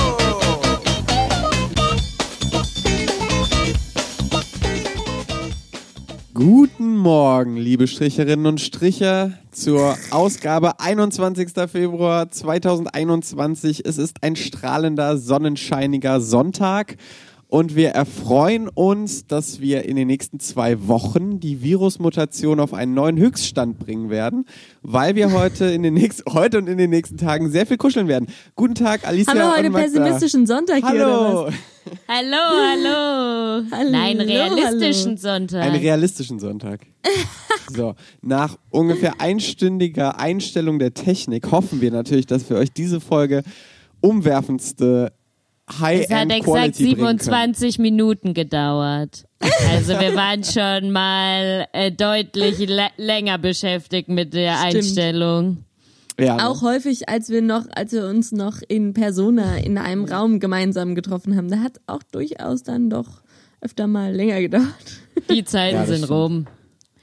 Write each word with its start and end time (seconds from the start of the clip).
Guten 6.35 6.97
Morgen, 6.97 7.57
liebe 7.57 7.87
Stricherinnen 7.87 8.47
und 8.47 8.61
Stricher, 8.61 9.39
zur 9.53 9.97
Ausgabe 10.11 10.81
21. 10.81 11.51
Februar 11.71 12.29
2021. 12.29 13.87
Es 13.87 13.99
ist 13.99 14.17
ein 14.25 14.35
strahlender, 14.35 15.17
sonnenscheiniger 15.17 16.21
Sonntag 16.21 16.97
und 17.55 17.77
wir 17.77 17.91
erfreuen 17.91 18.69
uns, 18.69 19.29
dass 19.29 19.61
wir 19.61 19.85
in 19.85 19.95
den 19.95 20.09
nächsten 20.09 20.41
zwei 20.41 20.89
Wochen 20.89 21.39
die 21.39 21.63
Virusmutation 21.63 22.59
auf 22.59 22.75
einen 22.75 22.95
neuen 22.95 23.17
Höchststand 23.17 23.79
bringen 23.79 24.11
werden, 24.11 24.45
weil 24.83 25.15
wir 25.15 25.31
heute 25.31 25.67
in 25.67 25.85
den 25.85 25.95
nächsten, 25.95 26.35
heute 26.35 26.59
und 26.59 26.69
in 26.69 26.79
den 26.79 26.91
nächsten 26.91 27.17
Tagen 27.17 27.49
sehr 27.53 27.65
viel 27.65 27.77
kuscheln 27.77 28.09
werden. 28.09 28.27
Guten 28.57 28.75
Tag, 28.75 29.07
Alicia 29.07 29.33
Haben 29.33 29.39
wir 29.39 29.57
heute 29.57 29.71
Magda. 29.71 29.87
pessimistischen 29.87 30.49
Sonntag 30.49 30.79
hier 30.79 31.07
oder 31.07 31.29
Hallo. 31.29 31.47
was? 31.47 31.55
Hallo, 32.09 32.37
hallo. 32.73 33.67
Hallo, 33.71 33.91
Nein, 33.93 34.21
realistischen 34.21 35.11
hallo. 35.11 35.17
Sonntag. 35.21 35.63
Einen 35.63 35.77
realistischen 35.77 36.41
Sonntag. 36.41 36.81
So, 37.75 37.95
nach 38.21 38.59
ungefähr 38.69 39.23
einstündiger 39.23 40.19
Einstellung 40.21 40.79
der 40.79 40.93
Technik 40.93 41.51
hoffen 41.51 41.81
wir 41.81 41.91
natürlich, 41.93 42.27
dass 42.27 42.51
wir 42.51 42.59
euch 42.59 42.73
diese 42.73 43.01
Folge 43.01 43.43
umwerfendste 44.03 45.13
es 45.67 46.11
hat 46.11 46.31
exakt 46.31 46.45
Quality 46.45 46.85
bringen 46.95 46.97
können. 47.19 47.19
27 47.21 47.79
Minuten 47.79 48.35
gedauert. 48.35 49.25
Also 49.71 49.93
wir 49.99 50.15
waren 50.17 50.45
schon 50.45 50.91
mal 50.91 51.67
äh, 51.73 51.91
deutlich 51.91 52.59
lä- 52.59 52.91
länger 52.97 53.39
beschäftigt 53.39 54.09
mit 54.09 54.35
der 54.35 54.57
Stimmt. 54.59 54.75
Einstellung. 54.75 55.65
Ja, 56.21 56.37
ne? 56.37 56.49
Auch 56.49 56.63
häufig, 56.63 57.09
als 57.09 57.29
wir 57.31 57.43
noch, 57.43 57.65
als 57.75 57.93
wir 57.93 58.07
uns 58.07 58.31
noch 58.31 58.59
in 58.69 58.93
Persona 58.95 59.57
in 59.57 59.79
einem 59.79 60.05
Raum 60.05 60.39
gemeinsam 60.39 60.95
getroffen 60.95 61.37
haben, 61.37 61.51
da 61.51 61.59
hat 61.59 61.81
auch 61.87 62.03
durchaus 62.05 62.63
dann 62.63 62.89
doch 62.91 63.23
öfter 63.61 63.87
mal 63.87 64.13
länger 64.15 64.41
gedauert. 64.41 64.65
Die 65.31 65.45
Zeiten 65.45 65.77
Ja, 65.77 65.87
sind 65.87 65.97
stimmt. 66.05 66.11
rum. 66.11 66.47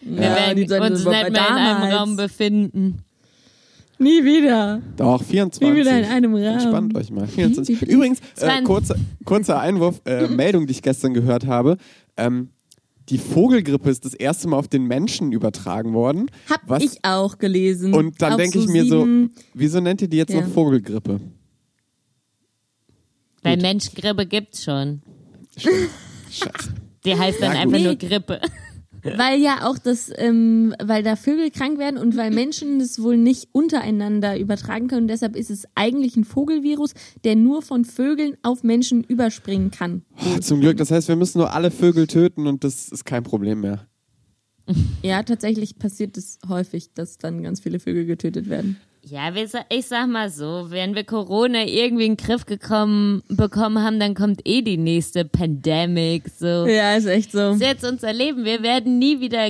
Wir 0.02 0.23
Ja, 0.23 0.36
werden 0.36 0.64
uns 0.64 1.00
nicht 1.00 1.06
mehr 1.09 1.28
in 1.28 1.36
einem 1.36 1.56
Damals. 1.56 1.94
Raum 1.96 2.16
befinden. 2.16 3.03
Nie 4.02 4.24
wieder. 4.26 4.82
Doch, 4.98 5.22
24. 5.24 5.62
Wie 5.62 5.80
wieder 5.80 5.98
in 6.00 6.06
einem 6.06 6.34
Raum. 6.34 6.44
Entspannt 6.44 6.96
euch 6.98 7.12
mal. 7.12 7.28
24. 7.28 7.76
Wie 7.76 7.80
bitte? 7.86 7.92
Übrigens, 7.92 8.20
äh, 8.20 8.40
20. 8.40 8.66
kurzer, 8.66 8.96
kurzer 9.26 9.60
Einwurf, 9.60 10.02
äh, 10.06 10.28
Meldung, 10.36 10.66
die 10.66 10.72
ich 10.72 10.82
gestern 10.82 11.14
gehört 11.14 11.46
habe. 11.46 11.78
Ähm, 12.18 12.50
die 13.10 13.20
Vogelgrippe 13.20 13.90
ist 13.92 14.04
das 14.06 14.14
erste 14.16 14.48
Mal 14.48 14.58
auf 14.58 14.68
den 14.68 14.86
Menschen 14.86 15.32
übertragen 15.32 15.94
worden. 15.94 16.32
Hab 16.50 16.62
Was? 16.68 16.82
ich 16.84 16.98
auch 17.04 17.38
gelesen. 17.38 17.94
Und 17.94 18.22
dann 18.22 18.38
denke 18.38 18.58
so 18.60 18.66
ich 18.66 18.72
mir 18.72 18.86
so, 18.86 19.02
sieben- 19.02 19.34
wieso 19.54 19.80
nennt 19.82 20.02
ihr 20.02 20.08
die 20.08 20.18
jetzt 20.18 20.34
Ja. 20.34 20.42
noch 20.42 20.48
Vogelgrippe? 20.48 21.20
Weil 23.44 23.58
Menschgrippe 23.58 24.26
gibt's 24.26 24.64
schon. 24.64 25.02
Scheiße. 25.58 26.74
Die 27.06 27.16
heißt 27.16 27.42
dann 27.42 27.54
Ja, 27.54 27.62
einfach 27.62 27.80
nur 27.80 27.96
Grippe. 27.96 28.40
Weil 29.04 29.42
ja 29.42 29.68
auch 29.68 29.78
das, 29.78 30.12
ähm, 30.16 30.76
weil 30.84 31.04
da 31.04 31.16
Vögel 31.16 31.50
krank 31.50 31.80
werden 31.80 31.98
und 31.98 32.16
weil 32.18 32.32
Menschen 32.32 32.80
das 32.80 33.02
wohl 33.02 33.18
nicht 33.18 33.50
untereinander 33.52 34.38
übertragen 34.38 34.88
können. 34.88 35.08
Deshalb 35.08 35.36
ist 35.36 35.50
es 35.50 35.66
eigentlich 35.76 36.16
ein 36.16 36.24
Vogelvirus, 36.24 36.94
der 37.24 37.36
nur 37.36 37.62
von 37.62 37.86
Vögeln 37.86 38.36
auf 38.44 38.64
Menschen 38.64 39.04
überspringen 39.04 39.72
kann. 39.72 40.04
Oh, 40.18 40.40
zum 40.40 40.60
Glück, 40.60 40.78
das 40.78 40.92
heißt, 40.92 41.08
wir 41.08 41.16
müssen 41.16 41.40
nur 41.40 41.54
alle 41.54 41.72
Vögel 41.72 42.08
töten 42.08 42.48
und 42.48 42.64
das 42.64 42.90
ist 42.90 43.06
kein 43.06 43.24
Problem 43.24 43.62
mehr. 43.62 43.88
Ja, 45.02 45.24
tatsächlich 45.24 45.80
passiert 45.80 46.18
es 46.18 46.40
häufig, 46.48 46.94
dass 46.94 47.18
dann 47.18 47.44
ganz 47.44 47.59
viele 47.59 47.80
Vögel 47.80 48.06
getötet 48.06 48.50
werden. 48.50 48.78
Ja, 49.03 49.34
ich 49.69 49.88
sag 49.88 50.07
mal 50.09 50.29
so, 50.29 50.67
wenn 50.69 50.94
wir 50.94 51.03
Corona 51.03 51.66
irgendwie 51.66 52.06
in 52.06 52.16
den 52.16 52.23
Griff 52.23 52.45
gekommen, 52.45 53.23
bekommen 53.29 53.84
haben, 53.84 54.00
dann 54.00 54.13
kommt 54.13 54.41
eh 54.45 54.62
die 54.62 54.78
nächste 54.78 55.25
Pandemic, 55.25 56.25
so. 56.29 56.67
Ja, 56.67 56.95
ist 56.95 57.07
echt 57.07 57.31
so. 57.31 57.39
Das 57.39 57.56
ist 57.56 57.62
jetzt 57.62 57.84
unser 57.84 58.13
Leben. 58.13 58.45
Wir 58.45 58.62
werden 58.62 59.00
nie 59.00 59.19
wieder 59.19 59.50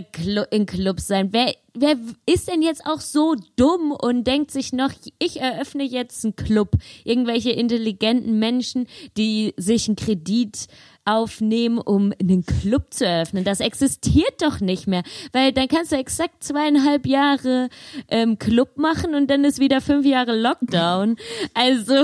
in 0.51 0.65
Clubs 0.65 1.07
sein. 1.07 1.33
Wer, 1.33 1.53
wer 1.73 1.97
ist 2.25 2.47
denn 2.47 2.61
jetzt 2.61 2.85
auch 2.85 3.01
so 3.01 3.35
dumm 3.57 3.91
und 3.91 4.25
denkt 4.25 4.51
sich 4.51 4.71
noch, 4.71 4.91
ich 5.19 5.41
eröffne 5.41 5.83
jetzt 5.83 6.23
einen 6.23 6.37
Club? 6.37 6.77
Irgendwelche 7.03 7.51
intelligenten 7.51 8.39
Menschen, 8.39 8.87
die 9.17 9.53
sich 9.57 9.89
einen 9.89 9.97
Kredit 9.97 10.67
aufnehmen, 11.05 11.79
um 11.79 12.13
einen 12.21 12.45
Club 12.45 12.93
zu 12.93 13.05
eröffnen. 13.05 13.43
Das 13.43 13.59
existiert 13.59 14.41
doch 14.41 14.59
nicht 14.59 14.87
mehr, 14.87 15.03
weil 15.33 15.51
dann 15.51 15.67
kannst 15.67 15.91
du 15.91 15.95
exakt 15.95 16.43
zweieinhalb 16.43 17.05
Jahre 17.05 17.69
ähm, 18.07 18.37
Club 18.37 18.77
machen 18.77 19.15
und 19.15 19.29
dann 19.29 19.43
ist 19.43 19.59
wieder 19.59 19.81
fünf 19.81 20.05
Jahre 20.05 20.39
Lockdown. 20.39 21.15
Also, 21.53 22.03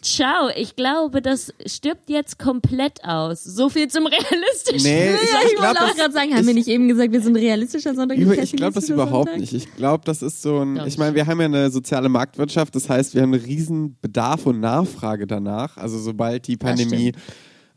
ciao. 0.00 0.48
Ich 0.56 0.76
glaube, 0.76 1.22
das 1.22 1.52
stirbt 1.66 2.08
jetzt 2.08 2.38
komplett 2.38 3.04
aus. 3.04 3.44
So 3.44 3.68
viel 3.68 3.88
zum 3.88 4.06
realistischen. 4.06 4.90
Nee, 4.90 5.10
Ja, 5.10 5.14
ich, 5.14 5.52
ich 5.52 5.56
glaube, 5.56 5.80
wollte 5.80 5.84
auch 5.84 5.96
gerade 5.96 6.12
sagen, 6.12 6.34
haben 6.34 6.46
wir 6.46 6.54
nicht 6.54 6.68
eben 6.68 6.88
gesagt, 6.88 7.12
wir 7.12 7.20
sind 7.20 7.36
realistischer 7.36 7.94
Sonntag? 7.94 8.18
Nicht 8.18 8.42
ich 8.42 8.52
glaube 8.52 8.74
das 8.74 8.88
überhaupt 8.88 9.28
Sonntag? 9.28 9.40
nicht. 9.40 9.52
Ich 9.52 9.76
glaube, 9.76 10.04
das 10.04 10.22
ist 10.22 10.42
so 10.42 10.60
ein. 10.60 10.80
Ich 10.86 10.98
meine, 10.98 11.14
wir 11.14 11.26
haben 11.26 11.40
ja 11.40 11.46
eine 11.46 11.70
soziale 11.70 12.08
Marktwirtschaft, 12.08 12.74
das 12.74 12.88
heißt, 12.88 13.14
wir 13.14 13.22
haben 13.22 13.34
einen 13.34 13.44
riesen 13.44 13.98
Bedarf 14.00 14.46
und 14.46 14.60
Nachfrage 14.60 15.26
danach. 15.26 15.76
Also 15.76 15.98
sobald 15.98 16.46
die 16.46 16.56
Pandemie 16.56 17.12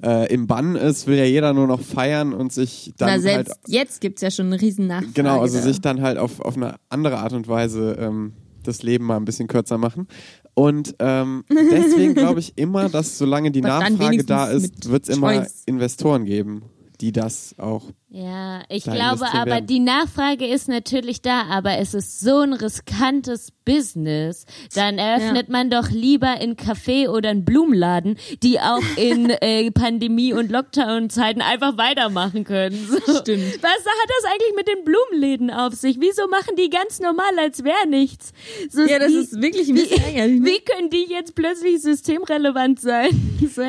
äh, 0.02 0.34
im 0.34 0.48
Bann 0.48 0.76
ist, 0.76 1.08
will 1.08 1.18
ja 1.18 1.26
jeder 1.26 1.54
nur 1.54 1.68
noch 1.68 1.82
feiern 1.82 2.34
und 2.34 2.52
sich 2.54 2.94
dann 2.98 3.08
Na, 3.08 3.12
halt 3.14 3.22
selbst 3.22 3.60
jetzt 3.68 4.02
gibt's 4.02 4.22
ja 4.22 4.32
schon 4.32 4.48
eine 4.48 4.62
riesen 4.62 4.88
Nachfrage. 4.88 5.14
genau, 5.14 5.42
also 5.42 5.58
da. 5.58 5.64
sich 5.64 5.82
dann 5.82 6.02
halt 6.02 6.18
auf, 6.18 6.40
auf 6.40 6.56
eine 6.56 6.76
andere 6.90 7.18
Art 7.20 7.34
und 7.34 7.48
Weise 7.48 7.98
ähm, 8.00 8.34
das 8.64 8.82
Leben 8.84 9.06
mal 9.06 9.18
ein 9.18 9.26
bisschen 9.26 9.48
kürzer 9.48 9.78
machen. 9.78 10.08
Und 10.56 10.96
ähm, 11.00 11.44
deswegen 11.50 12.14
glaube 12.14 12.40
ich 12.40 12.54
immer, 12.58 12.90
dass 12.90 13.18
solange 13.18 13.52
die 13.52 13.64
Aber 13.64 13.90
Nachfrage 13.90 14.24
da 14.24 14.48
ist, 14.48 14.90
wird 14.90 15.08
es 15.10 15.16
immer 15.16 15.34
Choice. 15.34 15.64
Investoren 15.66 16.26
geben, 16.26 16.64
die 17.02 17.12
das 17.12 17.56
auch 17.58 17.86
Ja, 18.10 18.62
ich 18.70 18.84
glaube 18.84 19.26
aber, 19.34 19.46
werden. 19.48 19.68
die 19.68 19.80
Nachfrage 19.80 20.46
ist 20.46 20.70
natürlich 20.70 21.22
da, 21.22 21.44
aber 21.50 21.78
es 21.80 21.94
ist 21.94 22.20
so 22.20 22.40
ein 22.42 22.54
riskantes 22.54 23.52
Business. 23.66 24.46
Dann 24.76 24.98
eröffnet 24.98 25.50
man 25.50 25.70
doch 25.70 25.90
lieber 25.90 26.28
ein 26.30 26.56
Café 26.56 27.08
oder 27.10 27.30
einen 27.30 27.46
Blumenladen, 27.46 28.18
die 28.42 28.60
auch 28.60 28.82
in 28.98 29.30
äh, 29.30 29.72
Pandemie- 29.72 30.34
und 30.34 30.52
Lockdown-Zeiten 30.52 31.42
einfach 31.42 31.78
weitermachen 31.78 32.44
können. 32.44 32.78
So. 32.90 32.98
Stimmt. 33.20 33.62
Was 33.62 33.72
hat 33.72 34.10
das 34.10 34.32
eigentlich 34.32 34.56
mit 34.56 34.68
den 34.68 34.84
Blumenläden 34.84 35.50
auf 35.52 35.74
sich? 35.74 35.98
Wieso 36.00 36.28
machen 36.28 36.56
die 36.58 36.70
ganz 36.70 37.00
normal, 37.00 37.32
als 37.40 37.64
wäre 37.64 37.88
nichts? 37.88 38.32
So, 38.70 38.82
Ja, 38.84 39.00
das 39.00 39.10
wie, 39.12 39.18
ist 39.18 39.42
wirklich 39.42 39.70
ein 39.70 39.76
bisschen 39.76 40.04
ärgerlich. 40.04 40.40
ne? 40.42 40.46
wie 40.46 40.60
können 40.60 40.90
die 40.90 41.06
jetzt 41.10 41.36
plötzlich 41.36 41.82
systemrelevant 41.82 42.80
sein? 42.82 43.10
So, 43.54 43.62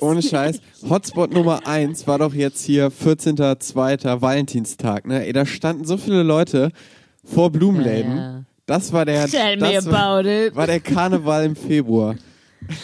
Ohne 0.00 0.16
nicht. 0.16 0.30
Scheiß. 0.30 0.60
Hotspot 0.88 1.32
Nummer 1.32 1.66
eins 1.66 2.06
war 2.06 2.18
doch 2.18 2.34
jetzt 2.34 2.62
hier 2.64 2.90
14.02. 2.92 4.20
Valentinstag. 4.20 5.06
Ne? 5.06 5.24
Ey, 5.26 5.32
da 5.32 5.46
standen 5.46 5.84
so 5.84 5.96
viele 5.96 6.22
Leute 6.22 6.70
vor 7.24 7.50
Blumenläden. 7.50 8.16
Ja, 8.16 8.22
ja. 8.38 8.44
Das 8.66 8.92
war 8.92 9.04
der, 9.04 9.26
Tell 9.30 9.56
me 9.56 9.72
das 9.74 9.86
war, 9.90 10.18
about 10.18 10.28
it. 10.28 10.54
war 10.54 10.66
der 10.66 10.80
Karneval 10.80 11.44
im 11.46 11.56
Februar. 11.56 12.16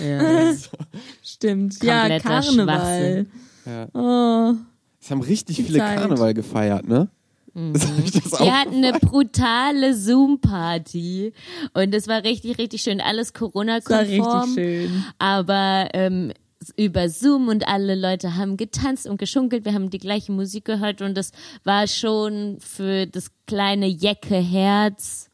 Ja. 0.01 0.53
Stimmt. 1.23 1.83
Ja, 1.83 2.01
Kompletter 2.03 2.29
Karneval. 2.29 3.27
Ja. 3.67 3.89
Oh. 3.93 4.55
Es 5.01 5.11
haben 5.11 5.21
richtig 5.23 5.57
Die 5.57 5.63
viele 5.65 5.79
Zeit. 5.81 5.99
Karneval 5.99 6.35
gefeiert, 6.35 6.87
ne? 6.87 7.09
Auch 7.55 8.41
Wir 8.41 8.59
hatten 8.59 8.77
eine 8.83 8.99
brutale 8.99 9.95
Zoom-Party 9.95 11.35
und 11.75 11.95
es 11.95 12.09
war 12.09 12.25
richtig, 12.25 12.57
richtig 12.59 12.81
schön. 12.83 13.01
Alles 13.01 13.33
Das 13.33 13.43
war 13.43 13.51
Corona-konform. 13.51 14.41
richtig 14.55 14.55
schön. 14.55 15.05
Aber 15.19 15.89
ähm, 15.93 16.33
über 16.77 17.09
Zoom 17.09 17.49
und 17.49 17.69
alle 17.69 17.95
Leute 17.95 18.37
haben 18.37 18.57
getanzt 18.57 19.07
und 19.07 19.19
geschunkelt. 19.19 19.65
Wir 19.67 19.75
haben 19.75 19.91
die 19.91 19.99
gleiche 19.99 20.33
Musik 20.33 20.65
gehört 20.65 21.03
und 21.03 21.15
das 21.17 21.33
war 21.65 21.89
schon 21.89 22.57
für 22.61 23.07
das 23.07 23.31
kleine 23.47 23.87
Jecke-Herz 23.87 25.29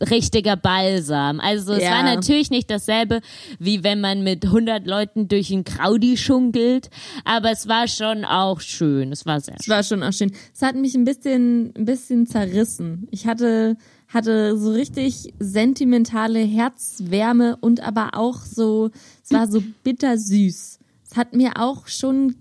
richtiger 0.00 0.56
Balsam. 0.56 1.40
Also 1.40 1.72
es 1.74 1.82
Ja. 1.82 1.90
war 1.90 2.02
natürlich 2.02 2.50
nicht 2.50 2.70
dasselbe, 2.70 3.20
wie 3.58 3.84
wenn 3.84 4.00
man 4.00 4.22
mit 4.22 4.44
100 4.46 4.86
Leuten 4.86 5.28
durch 5.28 5.50
ein 5.50 5.64
Kraudi 5.64 6.16
schunkelt, 6.16 6.90
aber 7.24 7.50
es 7.50 7.68
war 7.68 7.88
schon 7.88 8.24
auch 8.24 8.60
schön. 8.60 9.12
Es 9.12 9.26
war 9.26 9.40
sehr 9.40 9.56
Es 9.58 9.64
schön. 9.64 9.74
war 9.74 9.82
schon 9.82 10.02
auch 10.02 10.12
schön. 10.12 10.32
Es 10.54 10.62
hat 10.62 10.76
mich 10.76 10.94
ein 10.94 11.04
bisschen, 11.04 11.72
ein 11.76 11.84
bisschen 11.84 12.26
zerrissen. 12.26 13.08
Ich 13.10 13.26
hatte, 13.26 13.76
hatte 14.08 14.56
so 14.58 14.72
richtig 14.72 15.32
sentimentale 15.38 16.40
Herzwärme 16.40 17.56
und 17.60 17.80
aber 17.80 18.10
auch 18.14 18.38
so, 18.42 18.90
es 19.22 19.30
war 19.32 19.46
so 19.48 19.62
bittersüß. 19.84 20.78
Es 21.10 21.16
hat 21.16 21.34
mir 21.34 21.52
auch 21.56 21.88
schon 21.88 22.36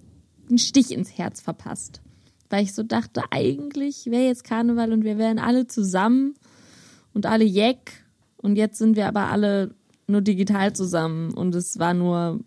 einen 0.47 0.57
Stich 0.59 0.91
ins 0.91 1.17
Herz 1.17 1.41
verpasst. 1.41 2.01
Weil 2.51 2.63
ich 2.63 2.73
so 2.73 2.81
dachte, 2.81 3.21
eigentlich 3.29 4.07
wäre 4.07 4.23
jetzt 4.25 4.43
Karneval 4.43 4.91
und 4.91 5.03
wir 5.03 5.19
wären 5.19 5.37
alle 5.37 5.67
zusammen 5.67 6.33
und 7.19 7.25
alle 7.25 7.43
Jeck 7.43 8.05
und 8.37 8.55
jetzt 8.55 8.77
sind 8.77 8.95
wir 8.95 9.07
aber 9.09 9.29
alle 9.29 9.75
nur 10.07 10.21
digital 10.21 10.71
zusammen 10.71 11.33
und 11.33 11.53
es 11.53 11.77
war 11.77 11.93
nur 11.93 12.39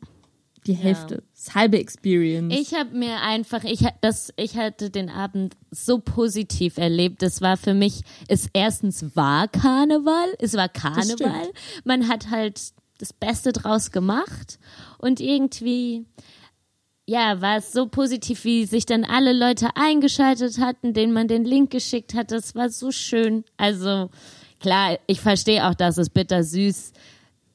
die 0.66 0.72
Hälfte, 0.72 1.24
das 1.34 1.54
halbe 1.54 1.78
Experience. 1.78 2.54
Ich 2.58 2.72
habe 2.72 2.96
mir 2.96 3.20
einfach, 3.20 3.64
ich, 3.64 3.84
das, 4.00 4.32
ich 4.36 4.56
hatte 4.56 4.88
den 4.88 5.10
Abend 5.10 5.56
so 5.70 5.98
positiv 5.98 6.78
erlebt. 6.78 7.22
Es 7.22 7.42
war 7.42 7.58
für 7.58 7.74
mich, 7.74 8.00
es 8.28 8.48
erstens 8.54 9.14
war 9.14 9.46
Karneval, 9.48 10.34
es 10.38 10.54
war 10.54 10.70
Karneval. 10.70 11.50
Man 11.84 12.08
hat 12.08 12.30
halt 12.30 12.58
das 12.96 13.12
Beste 13.12 13.52
draus 13.52 13.90
gemacht 13.90 14.58
und 14.96 15.20
irgendwie, 15.20 16.06
ja, 17.04 17.42
war 17.42 17.58
es 17.58 17.72
so 17.72 17.88
positiv, 17.88 18.44
wie 18.44 18.64
sich 18.64 18.86
dann 18.86 19.04
alle 19.04 19.34
Leute 19.34 19.68
eingeschaltet 19.74 20.58
hatten, 20.58 20.94
denen 20.94 21.12
man 21.12 21.28
den 21.28 21.44
Link 21.44 21.70
geschickt 21.70 22.14
hat. 22.14 22.30
Das 22.30 22.54
war 22.54 22.70
so 22.70 22.90
schön. 22.92 23.44
Also 23.58 24.08
klar, 24.62 24.98
ich 25.06 25.20
verstehe 25.20 25.66
auch, 25.68 25.74
dass 25.74 25.98
es 25.98 26.08
bittersüß 26.08 26.92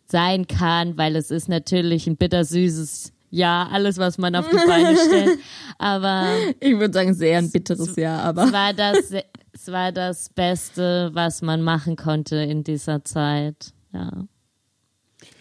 sein 0.06 0.48
kann, 0.48 0.98
weil 0.98 1.16
es 1.16 1.32
ist 1.32 1.50
natürlich 1.50 2.08
ein 2.08 2.16
bittersüßes 2.18 3.12
Ja, 3.30 3.68
alles, 3.72 3.98
was 3.98 4.18
man 4.18 4.36
auf 4.36 4.48
die 4.50 4.56
Beine 4.56 4.96
stellt. 5.08 5.40
Aber 5.80 6.28
Ich 6.60 6.78
würde 6.78 6.94
sagen, 6.94 7.14
sehr 7.14 7.40
ein 7.40 7.52
bitteres 7.52 7.96
Jahr, 7.96 8.20
es 8.22 8.26
aber 8.26 8.52
war 8.54 8.74
das, 8.74 8.98
es 9.52 9.68
war 9.72 9.92
das 9.92 10.30
Beste, 10.30 11.10
was 11.14 11.42
man 11.42 11.62
machen 11.62 11.96
konnte 11.98 12.38
in 12.38 12.64
dieser 12.64 13.04
Zeit. 13.04 13.74
Ja. 13.94 14.12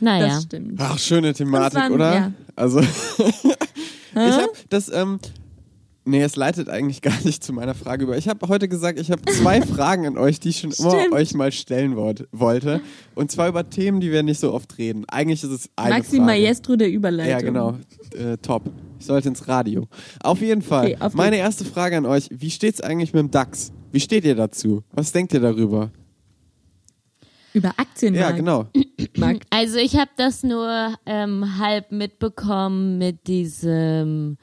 Naja. 0.00 0.26
das 0.28 0.42
stimmt. 0.44 0.80
Ach, 0.80 0.98
schöne 0.98 1.32
Thematik, 1.32 1.74
Das 1.74 1.82
waren- 1.82 1.92
oder? 1.92 2.14
ja. 2.14 2.32
Also, 2.56 2.80
ich 3.20 4.14
habe 4.14 4.48
das, 4.68 4.88
ähm, 4.92 5.20
nee, 6.06 6.22
es 6.22 6.36
leitet 6.36 6.68
eigentlich 6.68 7.02
gar 7.02 7.20
nicht 7.24 7.44
zu 7.44 7.52
meiner 7.52 7.74
Frage 7.74 8.04
über. 8.04 8.16
Ich 8.16 8.28
habe 8.28 8.48
heute 8.48 8.68
gesagt, 8.68 8.98
ich 8.98 9.10
habe 9.10 9.22
zwei 9.24 9.60
Fragen 9.66 10.06
an 10.06 10.16
euch, 10.16 10.40
die 10.40 10.50
ich 10.50 10.60
schon 10.60 10.72
immer 10.72 10.90
Stimmt. 10.90 11.12
euch 11.12 11.34
mal 11.34 11.52
stellen 11.52 11.96
wollt, 11.96 12.28
wollte. 12.32 12.80
Und 13.14 13.30
zwar 13.30 13.48
über 13.48 13.68
Themen, 13.68 14.00
die 14.00 14.10
wir 14.10 14.22
nicht 14.22 14.40
so 14.40 14.52
oft 14.52 14.78
reden. 14.78 15.04
Eigentlich 15.08 15.42
ist 15.42 15.50
es 15.50 15.70
eine 15.76 15.96
Maxi 15.96 16.16
Frage. 16.16 16.22
Maestro 16.22 16.76
der 16.76 16.90
Überleitung. 16.90 17.30
Ja, 17.30 17.40
genau. 17.40 17.78
Äh, 18.16 18.38
top. 18.38 18.70
Ich 18.98 19.06
sollte 19.06 19.28
ins 19.28 19.46
Radio. 19.48 19.86
Auf 20.20 20.40
jeden 20.40 20.62
Fall. 20.62 20.86
Okay, 20.86 20.96
auf 21.00 21.14
Meine 21.14 21.36
erste 21.36 21.64
Frage 21.64 21.96
an 21.96 22.06
euch. 22.06 22.28
Wie 22.30 22.50
steht's 22.50 22.80
eigentlich 22.80 23.12
mit 23.12 23.20
dem 23.20 23.30
DAX? 23.30 23.72
Wie 23.92 24.00
steht 24.00 24.24
ihr 24.24 24.34
dazu? 24.34 24.82
Was 24.92 25.12
denkt 25.12 25.34
ihr 25.34 25.40
darüber? 25.40 25.90
Über 27.52 27.72
Aktien. 27.78 28.14
Ja, 28.14 28.30
genau. 28.30 28.66
Also 29.50 29.78
ich 29.78 29.96
habe 29.96 30.10
das 30.16 30.42
nur 30.42 30.94
ähm, 31.06 31.58
halb 31.58 31.90
mitbekommen 31.90 32.98
mit 32.98 33.26
diesem 33.26 34.36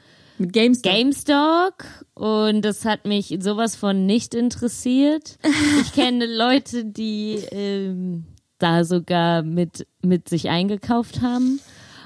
Mit 0.44 0.52
GameStop. 0.52 0.92
GameStop 0.92 1.84
und 2.16 2.64
das 2.64 2.84
hat 2.84 3.06
mich 3.06 3.38
sowas 3.40 3.78
von 3.78 4.06
nicht 4.06 4.36
interessiert. 4.36 5.38
Ich 5.82 5.94
kenne 5.94 6.26
Leute, 6.26 6.84
die 6.84 7.36
ähm, 7.52 8.26
da 8.58 8.84
sogar 8.84 9.42
mit, 9.42 9.88
mit 10.02 10.28
sich 10.28 10.50
eingekauft 10.50 11.22
haben. 11.22 11.62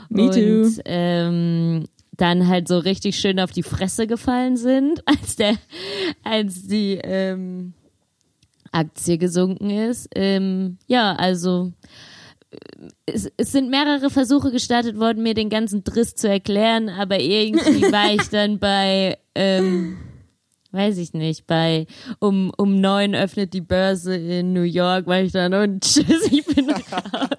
Me 0.09 0.25
und, 0.25 0.33
too. 0.33 0.81
Ähm, 0.85 1.85
dann 2.11 2.47
halt 2.47 2.67
so 2.67 2.77
richtig 2.77 3.19
schön 3.19 3.39
auf 3.39 3.51
die 3.51 3.63
Fresse 3.63 4.05
gefallen 4.05 4.55
sind, 4.55 5.01
als 5.07 5.35
der, 5.35 5.55
als 6.23 6.67
die 6.67 6.99
ähm, 7.03 7.73
Aktie 8.71 9.17
gesunken 9.17 9.71
ist. 9.71 10.09
Ähm, 10.13 10.77
ja, 10.85 11.13
also 11.15 11.73
es, 13.05 13.29
es 13.37 13.51
sind 13.51 13.69
mehrere 13.69 14.09
Versuche 14.09 14.51
gestartet 14.51 14.97
worden, 14.99 15.23
mir 15.23 15.33
den 15.33 15.49
ganzen 15.49 15.83
Driss 15.83 16.15
zu 16.15 16.29
erklären, 16.29 16.89
aber 16.89 17.19
irgendwie 17.19 17.81
war 17.91 18.13
ich 18.13 18.29
dann 18.29 18.59
bei, 18.59 19.17
ähm, 19.35 19.97
weiß 20.71 20.97
ich 20.97 21.13
nicht, 21.13 21.47
bei 21.47 21.87
um, 22.19 22.51
um 22.57 22.79
neun 22.79 23.15
öffnet 23.15 23.53
die 23.53 23.61
Börse 23.61 24.15
in 24.15 24.53
New 24.53 24.61
York, 24.61 25.07
war 25.07 25.21
ich 25.21 25.31
dann 25.31 25.53
und 25.53 25.83
tschüss, 25.83 26.31
ich 26.31 26.45
bin 26.45 26.69
raus. 26.69 27.29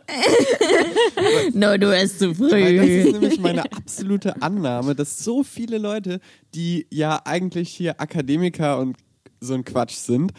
No, 1.55 1.77
du 1.77 1.91
bist 1.91 2.19
zu 2.19 2.39
Weil 2.39 2.77
das 2.77 2.87
ist 2.87 3.03
früh. 3.03 3.13
nämlich 3.13 3.41
meine 3.41 3.65
absolute 3.73 4.43
Annahme, 4.43 4.95
dass 4.95 5.23
so 5.25 5.43
viele 5.43 5.79
Leute, 5.79 6.21
die 6.55 6.87
ja 6.91 7.21
eigentlich 7.25 7.71
hier 7.71 8.01
Akademiker 8.01 8.79
und 8.79 8.97
so 9.41 9.55
ein 9.55 9.65
Quatsch 9.65 9.95
sind, 9.95 10.33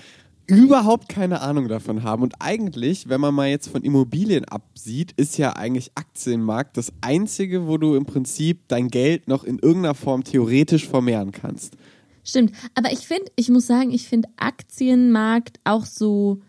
überhaupt 0.49 1.09
keine 1.09 1.41
Ahnung 1.41 1.67
davon 1.67 2.03
haben. 2.03 2.23
Und 2.23 2.35
eigentlich, 2.39 3.07
wenn 3.09 3.21
man 3.21 3.33
mal 3.33 3.47
jetzt 3.49 3.69
von 3.69 3.81
Immobilien 3.83 4.45
absieht, 4.45 5.13
ist 5.17 5.37
ja 5.37 5.53
eigentlich 5.55 5.91
Aktienmarkt 5.95 6.77
das 6.77 6.91
einzige, 7.01 7.67
wo 7.67 7.77
du 7.77 7.95
im 7.95 8.05
Prinzip 8.05 8.67
dein 8.67 8.87
Geld 8.89 9.27
noch 9.27 9.43
in 9.43 9.59
irgendeiner 9.59 9.95
Form 9.95 10.23
theoretisch 10.23 10.87
vermehren 10.87 11.31
kannst. 11.31 11.75
Stimmt. 12.23 12.51
Aber 12.75 12.91
ich 12.91 13.07
finde, 13.07 13.31
ich 13.35 13.49
muss 13.49 13.65
sagen, 13.67 13.91
ich 13.91 14.07
finde 14.07 14.29
Aktienmarkt 14.37 15.59
auch 15.63 15.85
so, 15.85 16.41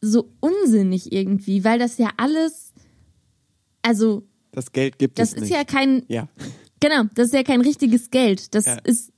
so 0.00 0.30
unsinnig 0.40 1.12
irgendwie, 1.12 1.64
weil 1.64 1.78
das 1.78 1.98
ja 1.98 2.10
alles, 2.16 2.72
also, 3.82 4.24
Das 4.52 4.72
Geld 4.72 4.98
gibt 4.98 5.18
das 5.18 5.28
es 5.30 5.34
ist 5.34 5.40
nicht. 5.42 5.52
ja 5.52 5.64
kein, 5.64 6.02
ja. 6.08 6.28
Genau, 6.80 7.04
das 7.14 7.28
ist 7.28 7.34
ja 7.34 7.42
kein 7.42 7.60
richtiges 7.60 8.10
Geld. 8.10 8.54
Das 8.54 8.66
Ja. 8.66 8.76
ist 8.84 9.12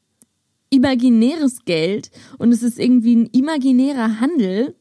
imaginäres 0.71 1.65
Geld 1.65 2.11
und 2.39 2.53
es 2.53 2.63
ist 2.63 2.79
irgendwie 2.79 3.17
ein 3.17 3.27
imaginärer 3.27 4.21
Handel 4.21 4.75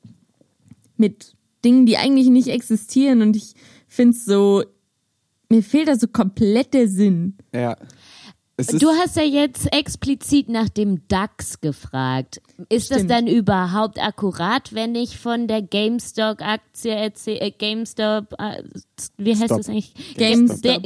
mit 0.97 1.33
Dingen, 1.63 1.85
die 1.85 1.97
eigentlich 1.97 2.27
nicht 2.27 2.47
existieren 2.49 3.21
und 3.21 3.35
ich 3.35 3.53
finde 3.87 4.15
es 4.17 4.25
so, 4.25 4.63
mir 5.49 5.63
fehlt 5.63 5.87
da 5.87 5.95
so 5.95 6.07
komplett 6.07 6.73
der 6.73 6.87
Sinn. 6.87 7.37
ja. 7.53 7.75
Du 8.79 8.87
hast 8.89 9.15
ja 9.15 9.21
jetzt 9.21 9.71
explizit 9.71 10.49
nach 10.49 10.67
dem 10.67 11.07
DAX 11.07 11.61
gefragt. 11.61 12.41
Ist 12.69 12.89
das 12.89 12.97
Stimmt. 13.01 13.11
dann 13.11 13.27
überhaupt 13.27 14.01
akkurat, 14.01 14.73
wenn 14.73 14.95
ich 14.95 15.19
von 15.19 15.47
der 15.47 15.61
GameStop-Aktie 15.61 16.89
erzähle? 16.91 17.39
Äh, 17.41 17.51
GameStop, 17.51 18.33
äh, 18.39 18.63
wie 19.17 19.33
heißt 19.35 19.43
Stop. 19.45 19.57
das 19.59 19.69
eigentlich? 19.69 19.93
GameStop. 20.17 20.81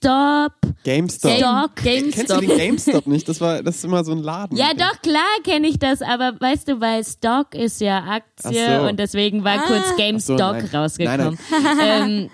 Da- 0.00 0.59
GameStop. 0.84 1.30
GameStop. 1.30 1.38
Stock. 1.38 1.76
Kennst 1.76 2.18
du 2.18 2.22
GameStop. 2.22 2.40
den 2.40 2.58
GameStop 2.58 3.06
nicht? 3.06 3.28
Das 3.28 3.40
war, 3.40 3.62
das 3.62 3.76
ist 3.76 3.84
immer 3.84 4.04
so 4.04 4.12
ein 4.12 4.22
Laden. 4.22 4.56
Ja, 4.56 4.72
doch, 4.74 5.00
klar 5.02 5.22
kenne 5.44 5.68
ich 5.68 5.78
das, 5.78 6.02
aber 6.02 6.40
weißt 6.40 6.68
du, 6.68 6.80
weil 6.80 7.04
Stock 7.04 7.54
ist 7.54 7.80
ja 7.80 7.98
Aktie 7.98 8.78
so. 8.78 8.88
und 8.88 8.98
deswegen 8.98 9.44
war 9.44 9.58
kurz 9.64 9.82
Ach 9.84 9.90
so, 9.90 9.96
GameStop 9.96 10.38
nein. 10.38 10.70
rausgekommen. 10.72 11.38
ähm, 11.82 12.30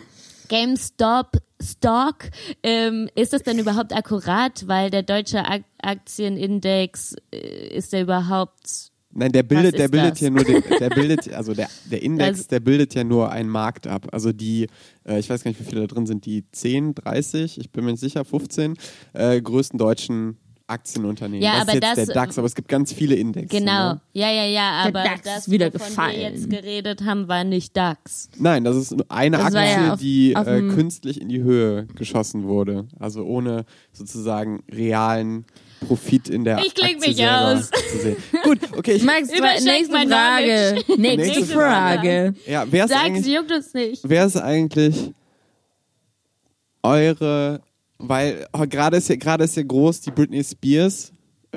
GameStop 0.49 1.39
Stock, 1.61 2.17
ähm, 2.63 3.09
ist 3.15 3.33
das 3.33 3.43
denn 3.43 3.59
überhaupt 3.59 3.95
akkurat, 3.95 4.69
weil 4.69 4.91
der 4.91 5.03
deutsche 5.03 5.45
Ak 5.45 5.65
Aktienindex, 5.83 7.15
äh, 7.33 7.69
ist 7.69 7.93
der 7.93 8.03
überhaupt 8.03 8.91
Nein, 9.19 9.33
der 9.33 9.43
bildet, 9.43 9.79
der 9.79 9.89
bildet 9.89 10.13
das? 10.13 10.19
hier 10.19 10.31
nur, 10.31 10.45
den, 10.45 10.63
der 10.79 10.91
bildet, 10.91 11.33
also 11.33 11.55
der, 11.55 11.69
der 11.91 12.03
Index, 12.03 12.29
Also- 12.39 12.49
der 12.51 12.61
bildet 12.61 12.95
ja 12.95 13.03
nur 13.05 13.31
einen 13.31 13.49
Markt 13.49 13.87
ab. 13.87 14.07
Also 14.13 14.33
die, 14.33 14.67
äh, 15.09 15.19
ich 15.19 15.29
weiß 15.31 15.43
gar 15.43 15.51
nicht, 15.51 15.61
wie 15.61 15.65
viele 15.65 15.81
da 15.83 15.87
drin 15.87 16.07
sind, 16.07 16.27
die 16.27 16.45
10, 16.53 16.95
30, 16.95 17.59
ich 17.59 17.71
bin 17.71 17.85
mir 17.85 17.93
nicht 17.93 18.01
sicher, 18.01 18.25
15 18.25 18.75
äh, 19.15 19.41
größten 19.41 19.79
deutschen 19.79 20.37
Aktienunternehmen. 20.69 21.43
Ja, 21.45 21.52
das 21.52 21.61
aber 21.62 21.69
ist 21.69 21.75
jetzt 21.75 21.97
das- 21.99 22.07
der 22.07 22.14
DAX, 22.17 22.38
aber 22.38 22.47
es 22.47 22.55
gibt 22.57 22.69
ganz 22.69 22.93
viele 22.93 23.14
Indexe. 23.14 23.57
Genau, 23.57 23.93
Ne? 23.95 24.00
ja, 24.14 24.29
ja, 24.33 24.45
ja, 24.47 24.83
Der 24.83 25.00
aber 25.00 25.09
DAX 25.09 25.23
das, 25.23 25.38
ist 25.47 25.50
wieder 25.52 25.73
wovon 25.73 25.87
gefallen. 25.87 26.17
wir 26.17 26.23
jetzt 26.31 26.50
geredet 26.50 27.05
haben, 27.05 27.29
war 27.29 27.45
nicht 27.45 27.76
DAX. 27.76 28.29
Nein, 28.37 28.64
das 28.64 28.75
ist 28.76 28.90
nur 28.90 29.07
eine 29.09 29.37
Das 29.37 29.55
Aktie, 29.55 29.61
ja 29.61 29.93
auf- 29.95 30.00
die 30.00 30.35
auf 30.37 30.47
äh, 30.49 30.62
künstlich 30.62 31.21
in 31.21 31.29
die 31.29 31.40
Höhe 31.40 31.87
geschossen 31.95 32.45
wurde. 32.49 32.87
Also 32.99 33.23
ohne 33.25 33.64
sozusagen 33.93 34.64
realen 34.69 35.45
Profit 35.80 36.28
in 36.28 36.45
der 36.45 36.59
Ich 36.59 36.75
kling 36.75 36.97
Aktie 36.97 37.11
mich 37.11 37.26
aus. 37.26 37.71
Gut, 38.42 38.59
okay, 38.76 38.95
ich, 38.95 39.02
Max, 39.02 39.28
nächste 39.64 39.92
Frage. 39.92 40.75
Nächste 40.97 40.97
Nächste 40.97 41.45
Frage. 41.47 42.35
ja, 42.47 42.64
wer 42.71 42.85
ist 42.85 42.90
Sag's, 42.90 43.04
eigentlich 43.04 43.35
juckt 43.35 43.52
uns 43.52 43.75
nicht. 43.75 44.02
wer 44.04 44.26
ist 44.26 44.37
eigentlich 44.37 45.12
eure, 46.83 47.61
weil 47.99 48.47
oh, 48.52 48.64
gerade 48.68 48.97
ist 48.97 49.09
ja 49.09 49.16
gerade 49.16 49.45
ist 49.45 49.56
ja 49.56 49.62
groß 49.62 50.00
die 50.02 50.11
Britney 50.11 50.42
Spears 50.42 51.12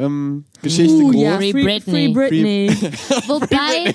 ähm, 0.06 0.46
Geschichte 0.62 0.94
Uh, 0.94 1.12
groß. 1.12 1.22
ja, 1.22 1.38
Free 1.38 1.52
Free, 1.52 1.64
Britney. 1.64 2.14
Free 2.14 2.14
Britney. 2.14 2.70
Wobei, 3.28 3.94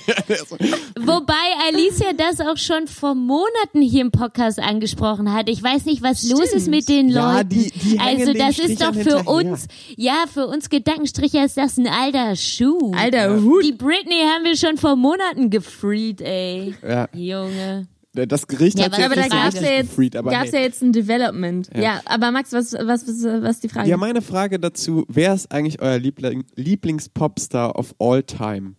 wobei 1.01 1.35
Alicia 1.69 2.13
das 2.17 2.41
auch 2.41 2.57
schon 2.57 2.87
vor 2.87 3.15
Monaten 3.15 3.81
hier 3.83 4.03
im 4.03 4.11
Podcast 4.11 4.59
angesprochen 4.59 5.33
hat. 5.33 5.49
Ich 5.49 5.63
weiß 5.63 5.85
nicht, 5.87 6.03
was 6.03 6.23
los 6.29 6.53
ist 6.53 6.69
mit 6.69 6.89
den 6.89 7.09
Ja, 7.09 7.37
Leuten. 7.39 7.49
die- 7.51 7.71
die 7.71 7.99
hängen 8.01 8.21
also 8.21 8.33
das 8.33 8.59
ist 8.59 8.81
doch 8.83 8.95
für 8.95 9.25
uns, 9.29 9.67
ja, 9.97 10.25
für 10.33 10.47
uns 10.47 10.69
Gedankenstricher 10.71 11.45
ist 11.45 11.57
das 11.57 11.77
ein 11.79 11.87
alter 11.87 12.37
Schuh. 12.37 12.93
Alter 12.95 13.41
Hut. 13.41 13.65
Die 13.65 13.73
Britney 13.73 14.23
haben 14.23 14.45
wir 14.45 14.57
schon 14.57 14.77
vor 14.77 14.97
Monaten 14.97 15.51
gefreed, 15.51 16.21
ey. 16.21 16.75
Ja, 16.87 17.09
Junge. 17.15 17.87
Das 18.15 18.47
Gericht 18.47 18.79
Ja, 18.79 18.85
hat 18.87 18.95
aber 18.95 19.03
jetzt 19.03 19.11
Aber 19.13 19.29
da 19.29 19.29
gab's 19.45 19.61
ja 19.61 19.71
jetzt, 19.73 19.91
gefreed, 19.91 20.17
aber 20.17 20.31
gab's 20.31 20.53
hey. 20.53 20.61
ja 20.61 20.65
jetzt 20.67 20.83
ein 20.83 20.93
Development. 20.93 21.69
Ja. 21.75 21.83
Ja. 21.83 22.01
aber 22.05 22.31
Max, 22.31 22.53
was, 22.53 22.73
was, 22.73 23.07
was, 23.09 23.25
was 23.43 23.57
ist 23.57 23.65
die 23.65 23.69
Frage? 23.69 23.89
Ja, 23.91 23.97
meine 23.97 24.23
Frage 24.23 24.59
dazu, 24.61 25.05
wer 25.09 25.35
ist 25.35 25.51
eigentlich 25.51 25.81
euer 25.83 25.99
Liebling, 25.99 26.45
Lieblings-Popstar 26.55 27.77
of 27.77 27.95
all 27.99 28.23
time? 28.23 28.75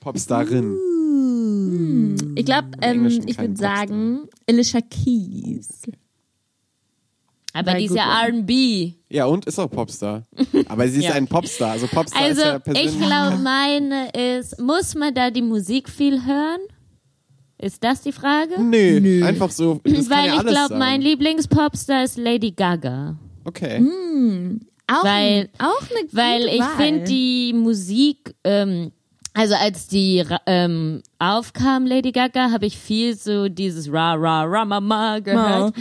Popstarin. 0.00 0.76
ich 2.36 2.44
glaube, 2.44 2.68
ähm, 2.80 3.06
ich 3.26 3.38
würde 3.38 3.56
sagen, 3.56 4.28
Alicia 4.48 4.80
Keys. 4.80 5.82
Aber 7.52 7.72
Bei 7.72 7.78
die 7.78 7.86
ist 7.86 7.94
ja. 7.94 8.22
R&B. 8.26 8.92
Ja, 9.08 9.24
und 9.24 9.46
ist 9.46 9.58
auch 9.58 9.70
Popstar. 9.70 10.24
Aber 10.68 10.86
sie 10.88 10.98
ist 10.98 11.04
Ja. 11.06 11.14
ein 11.14 11.26
Popstar. 11.26 11.70
Also 11.72 11.86
Popstar 11.86 12.20
Also 12.22 12.40
ist 12.42 12.46
ja 12.46 12.56
ich 12.58 12.62
persönlich. 12.64 12.98
glaube, 12.98 13.36
meine 13.38 14.10
ist, 14.38 14.60
muss 14.60 14.94
man 14.94 15.14
da 15.14 15.30
die 15.30 15.40
Musik 15.42 15.88
viel 15.88 16.24
hören? 16.26 16.60
Ist 17.58 17.82
das 17.82 18.02
die 18.02 18.12
Frage? 18.12 18.60
Nö, 18.60 19.24
einfach 19.24 19.50
so. 19.50 19.80
Das 19.84 20.10
Weil 20.10 20.26
ja 20.26 20.36
ich 20.36 20.46
glaube, 20.46 20.76
mein 20.76 21.00
Lieblingspopstar 21.00 22.04
ist 22.04 22.18
Lady 22.18 22.50
Gaga. 22.50 23.16
Okay. 23.44 23.78
Hm. 23.78 24.60
Auch, 24.88 25.04
Weil- 25.04 25.48
auch 25.58 25.82
eine 25.90 26.08
Weil 26.12 26.42
gute 26.42 26.54
ich 26.54 26.60
Wahl. 26.60 26.76
finde 26.76 27.04
die 27.04 27.52
Musik, 27.54 28.34
ähm, 28.44 28.92
also 29.36 29.54
als 29.54 29.86
die 29.86 30.24
ähm, 30.46 31.02
aufkam, 31.18 31.84
Lady 31.86 32.10
Gaga, 32.10 32.50
habe 32.50 32.64
ich 32.66 32.78
viel 32.78 33.14
so 33.16 33.48
dieses 33.48 33.92
Ra 33.92 34.14
Ra 34.14 34.44
Ra 34.44 34.64
Mama 34.64 35.18
gehört. 35.18 35.74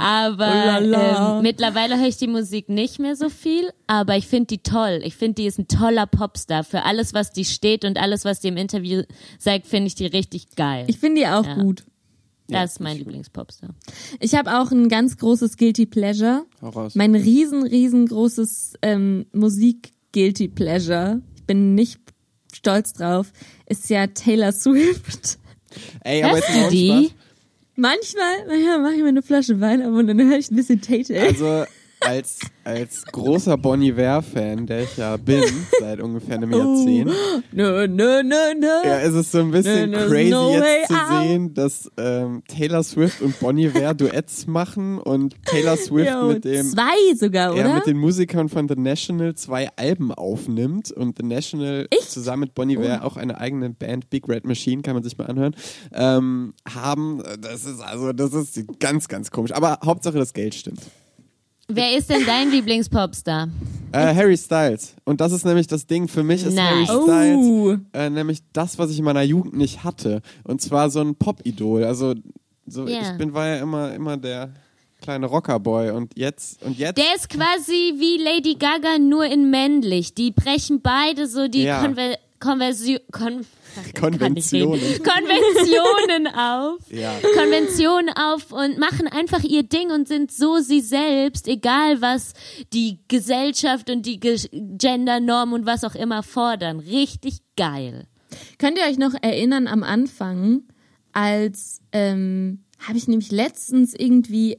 Aber 0.00 0.46
Ulala. 0.46 1.36
ähm, 1.38 1.42
mittlerweile 1.42 1.98
höre 1.98 2.08
ich 2.08 2.18
die 2.18 2.26
Musik 2.26 2.68
nicht 2.68 2.98
mehr 2.98 3.16
so 3.16 3.28
viel, 3.30 3.70
aber 3.86 4.16
ich 4.16 4.26
finde 4.26 4.46
die 4.48 4.58
toll. 4.58 5.00
Ich 5.04 5.16
finde, 5.16 5.36
die 5.36 5.46
ist 5.46 5.58
ein 5.58 5.66
toller 5.68 6.06
Popstar. 6.06 6.62
Für 6.64 6.84
alles, 6.84 7.14
was 7.14 7.32
die 7.32 7.44
steht 7.44 7.84
und 7.84 7.98
alles, 7.98 8.24
was 8.24 8.40
die 8.40 8.48
im 8.48 8.56
Interview 8.58 9.02
sagt, 9.38 9.66
finde 9.66 9.86
ich 9.86 9.94
die 9.94 10.06
richtig 10.06 10.54
geil. 10.54 10.84
Ich 10.88 10.98
finde 10.98 11.22
die 11.22 11.26
auch 11.26 11.46
Ja. 11.46 11.54
gut. 11.54 11.84
das 12.48 12.72
ist 12.72 12.80
mein 12.80 12.98
Lieblingspopstar. 12.98 13.70
Ich 14.20 14.34
habe 14.34 14.60
auch 14.60 14.70
ein 14.70 14.90
ganz 14.90 15.16
großes 15.16 15.56
Guilty 15.56 15.86
Pleasure. 15.86 16.44
Hau 16.60 16.68
raus. 16.68 16.94
Mein 16.94 17.14
riesen, 17.14 17.62
riesengroßes 17.62 18.74
ähm, 18.82 19.24
Musik-Guilty 19.32 20.48
Pleasure. 20.48 21.22
Ich 21.36 21.44
bin 21.44 21.74
nicht 21.74 22.03
stolz 22.64 22.94
drauf. 22.94 23.32
Ist 23.66 23.90
ja 23.90 24.06
Taylor 24.06 24.52
Swift. 24.52 25.38
Ey, 26.02 26.22
aber 26.22 26.36
Hörst 26.36 26.48
jetzt 26.54 26.72
die? 26.72 27.10
Manchmal, 27.76 28.46
naja, 28.46 28.78
mache 28.78 28.94
ich 28.94 29.02
mir 29.02 29.08
eine 29.08 29.22
Flasche 29.22 29.60
Wein 29.60 29.82
auf 29.82 29.92
und 29.92 30.06
dann 30.06 30.20
höre 30.20 30.38
ich 30.38 30.50
ein 30.50 30.56
bisschen 30.56 30.80
Tay 30.80 31.04
Also 31.18 31.64
als, 32.06 32.38
als 32.64 33.04
großer 33.06 33.56
Bon 33.56 33.80
Iver-Fan, 33.80 34.66
der 34.66 34.82
ich 34.84 34.96
ja 34.96 35.16
bin, 35.16 35.42
seit 35.80 36.00
ungefähr 36.00 36.36
einem 36.36 36.52
Jahrzehnt, 36.52 37.10
Nö, 37.52 37.86
nö, 37.86 38.22
nö, 38.22 38.36
nö. 38.58 38.66
ja, 38.84 38.98
ist 38.98 39.14
es 39.14 39.32
so 39.32 39.38
ein 39.40 39.50
bisschen 39.50 39.92
There's 39.92 40.10
crazy 40.10 40.30
no 40.30 40.52
jetzt 40.54 40.88
zu 40.88 40.94
out. 40.94 41.22
sehen, 41.22 41.54
dass 41.54 41.90
ähm, 41.96 42.42
Taylor 42.48 42.82
Swift 42.82 43.20
und 43.22 43.38
Bon 43.40 43.56
Iver 43.56 43.94
Duets 43.94 44.46
machen 44.46 44.98
und 44.98 45.34
Taylor 45.44 45.76
Swift 45.78 46.10
Jo, 46.10 46.28
mit 46.28 46.44
dem 46.44 46.66
zwei 46.66 47.14
sogar, 47.16 47.52
oder? 47.52 47.62
er 47.62 47.74
mit 47.76 47.86
den 47.86 47.98
Musikern 47.98 48.48
von 48.48 48.68
The 48.68 48.76
National 48.76 49.34
zwei 49.34 49.68
Alben 49.76 50.12
aufnimmt 50.12 50.92
und 50.92 51.16
The 51.18 51.24
National 51.26 51.88
zusammen 52.06 52.40
mit 52.40 52.54
Bon 52.54 52.68
Iver 52.68 53.00
Oh. 53.02 53.06
auch 53.06 53.16
eine 53.16 53.38
eigene 53.40 53.70
Band, 53.70 54.10
Big 54.10 54.28
Red 54.28 54.44
Machine, 54.44 54.82
kann 54.82 54.94
man 54.94 55.02
sich 55.02 55.16
mal 55.16 55.24
anhören, 55.26 55.54
ähm, 55.92 56.52
haben. 56.68 57.22
Das 57.40 57.64
ist 57.64 57.80
also, 57.80 58.12
das 58.12 58.32
ist 58.34 58.60
ganz, 58.78 59.08
ganz 59.08 59.30
komisch. 59.30 59.52
Aber 59.52 59.78
Hauptsache 59.84 60.18
das 60.18 60.32
Geld 60.34 60.54
stimmt. 60.54 60.80
Wer 61.68 61.96
ist 61.96 62.10
denn 62.10 62.24
dein 62.26 62.50
Lieblingspopstar? 62.50 63.48
Äh, 63.92 64.14
Harry 64.14 64.36
Styles. 64.36 64.94
Und 65.04 65.20
das 65.20 65.32
ist 65.32 65.44
nämlich 65.44 65.66
das 65.66 65.86
Ding. 65.86 66.08
Für 66.08 66.22
mich 66.22 66.44
ist 66.44 66.54
Nice. 66.54 66.88
Harry 66.88 67.02
Styles 67.04 67.36
Oh. 67.46 67.76
äh, 67.92 68.10
nämlich 68.10 68.40
das, 68.52 68.78
was 68.78 68.90
ich 68.90 68.98
in 68.98 69.04
meiner 69.04 69.22
Jugend 69.22 69.56
nicht 69.56 69.84
hatte. 69.84 70.20
Und 70.42 70.60
zwar 70.60 70.90
so 70.90 71.00
ein 71.00 71.14
Pop-Idol. 71.14 71.84
Also 71.84 72.14
so, 72.66 72.86
Ja. 72.86 73.00
ich 73.12 73.18
bin 73.18 73.32
war 73.34 73.46
ja 73.46 73.56
immer, 73.62 73.94
immer 73.94 74.16
der 74.16 74.50
kleine 75.00 75.26
Rockerboy. 75.26 75.90
Und 75.92 76.18
jetzt, 76.18 76.62
und 76.62 76.76
jetzt. 76.78 76.98
Der 76.98 77.14
ist 77.14 77.28
quasi 77.30 77.94
wie 77.98 78.22
Lady 78.22 78.54
Gaga, 78.54 78.98
nur 78.98 79.24
in 79.26 79.50
männlich. 79.50 80.14
Die 80.14 80.32
brechen 80.32 80.80
beide 80.82 81.26
so 81.28 81.48
die 81.48 81.62
Ja. 81.62 81.80
Konver 81.80 82.16
Konversion... 82.40 82.98
Kon 83.10 83.46
Konventionen. 83.98 84.80
Konventionen 85.02 86.26
auf. 86.34 86.78
Ja. 86.90 87.18
Konventionen 87.36 88.10
auf 88.10 88.52
und 88.52 88.78
machen 88.78 89.08
einfach 89.08 89.42
ihr 89.42 89.64
Ding 89.64 89.90
und 89.90 90.06
sind 90.06 90.30
so 90.30 90.58
sie 90.58 90.80
selbst, 90.80 91.48
egal 91.48 92.00
was 92.00 92.34
die 92.72 92.98
Gesellschaft 93.08 93.90
und 93.90 94.06
die 94.06 94.20
Ge 94.20 94.36
Gendernorm 94.52 95.52
und 95.52 95.66
was 95.66 95.82
auch 95.82 95.94
immer 95.94 96.22
fordern. 96.22 96.78
Richtig 96.78 97.38
geil. 97.56 98.06
Könnt 98.58 98.78
ihr 98.78 98.84
euch 98.84 98.98
noch 98.98 99.14
erinnern 99.20 99.66
am 99.66 99.82
Anfang, 99.82 100.62
als 101.12 101.80
ähm, 101.92 102.64
habe 102.86 102.98
ich 102.98 103.08
nämlich 103.08 103.30
letztens 103.30 103.94
irgendwie, 103.94 104.58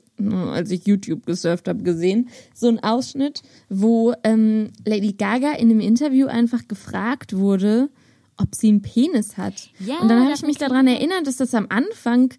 als 0.52 0.72
ich 0.72 0.88
YouTube 0.88 1.26
gesurft 1.26 1.68
habe, 1.68 1.84
gesehen, 1.84 2.30
so 2.54 2.68
einen 2.68 2.80
Ausschnitt, 2.80 3.42
wo 3.70 4.14
ähm, 4.24 4.72
Lady 4.86 5.14
Gaga 5.14 5.54
in 5.54 5.70
einem 5.70 5.80
Interview 5.80 6.28
einfach 6.28 6.68
gefragt 6.68 7.36
wurde, 7.36 7.90
ob 8.38 8.56
sie 8.56 8.70
einen 8.70 8.82
Penis 8.82 9.38
hat. 9.38 9.70
Ja, 9.80 10.00
Und 10.00 10.10
dann 10.10 10.24
habe 10.24 10.34
ich 10.34 10.42
mich 10.42 10.58
daran 10.58 10.88
erinnert, 10.88 11.27
dass 11.27 11.38
das 11.38 11.54
am 11.54 11.68
Anfang, 11.70 12.34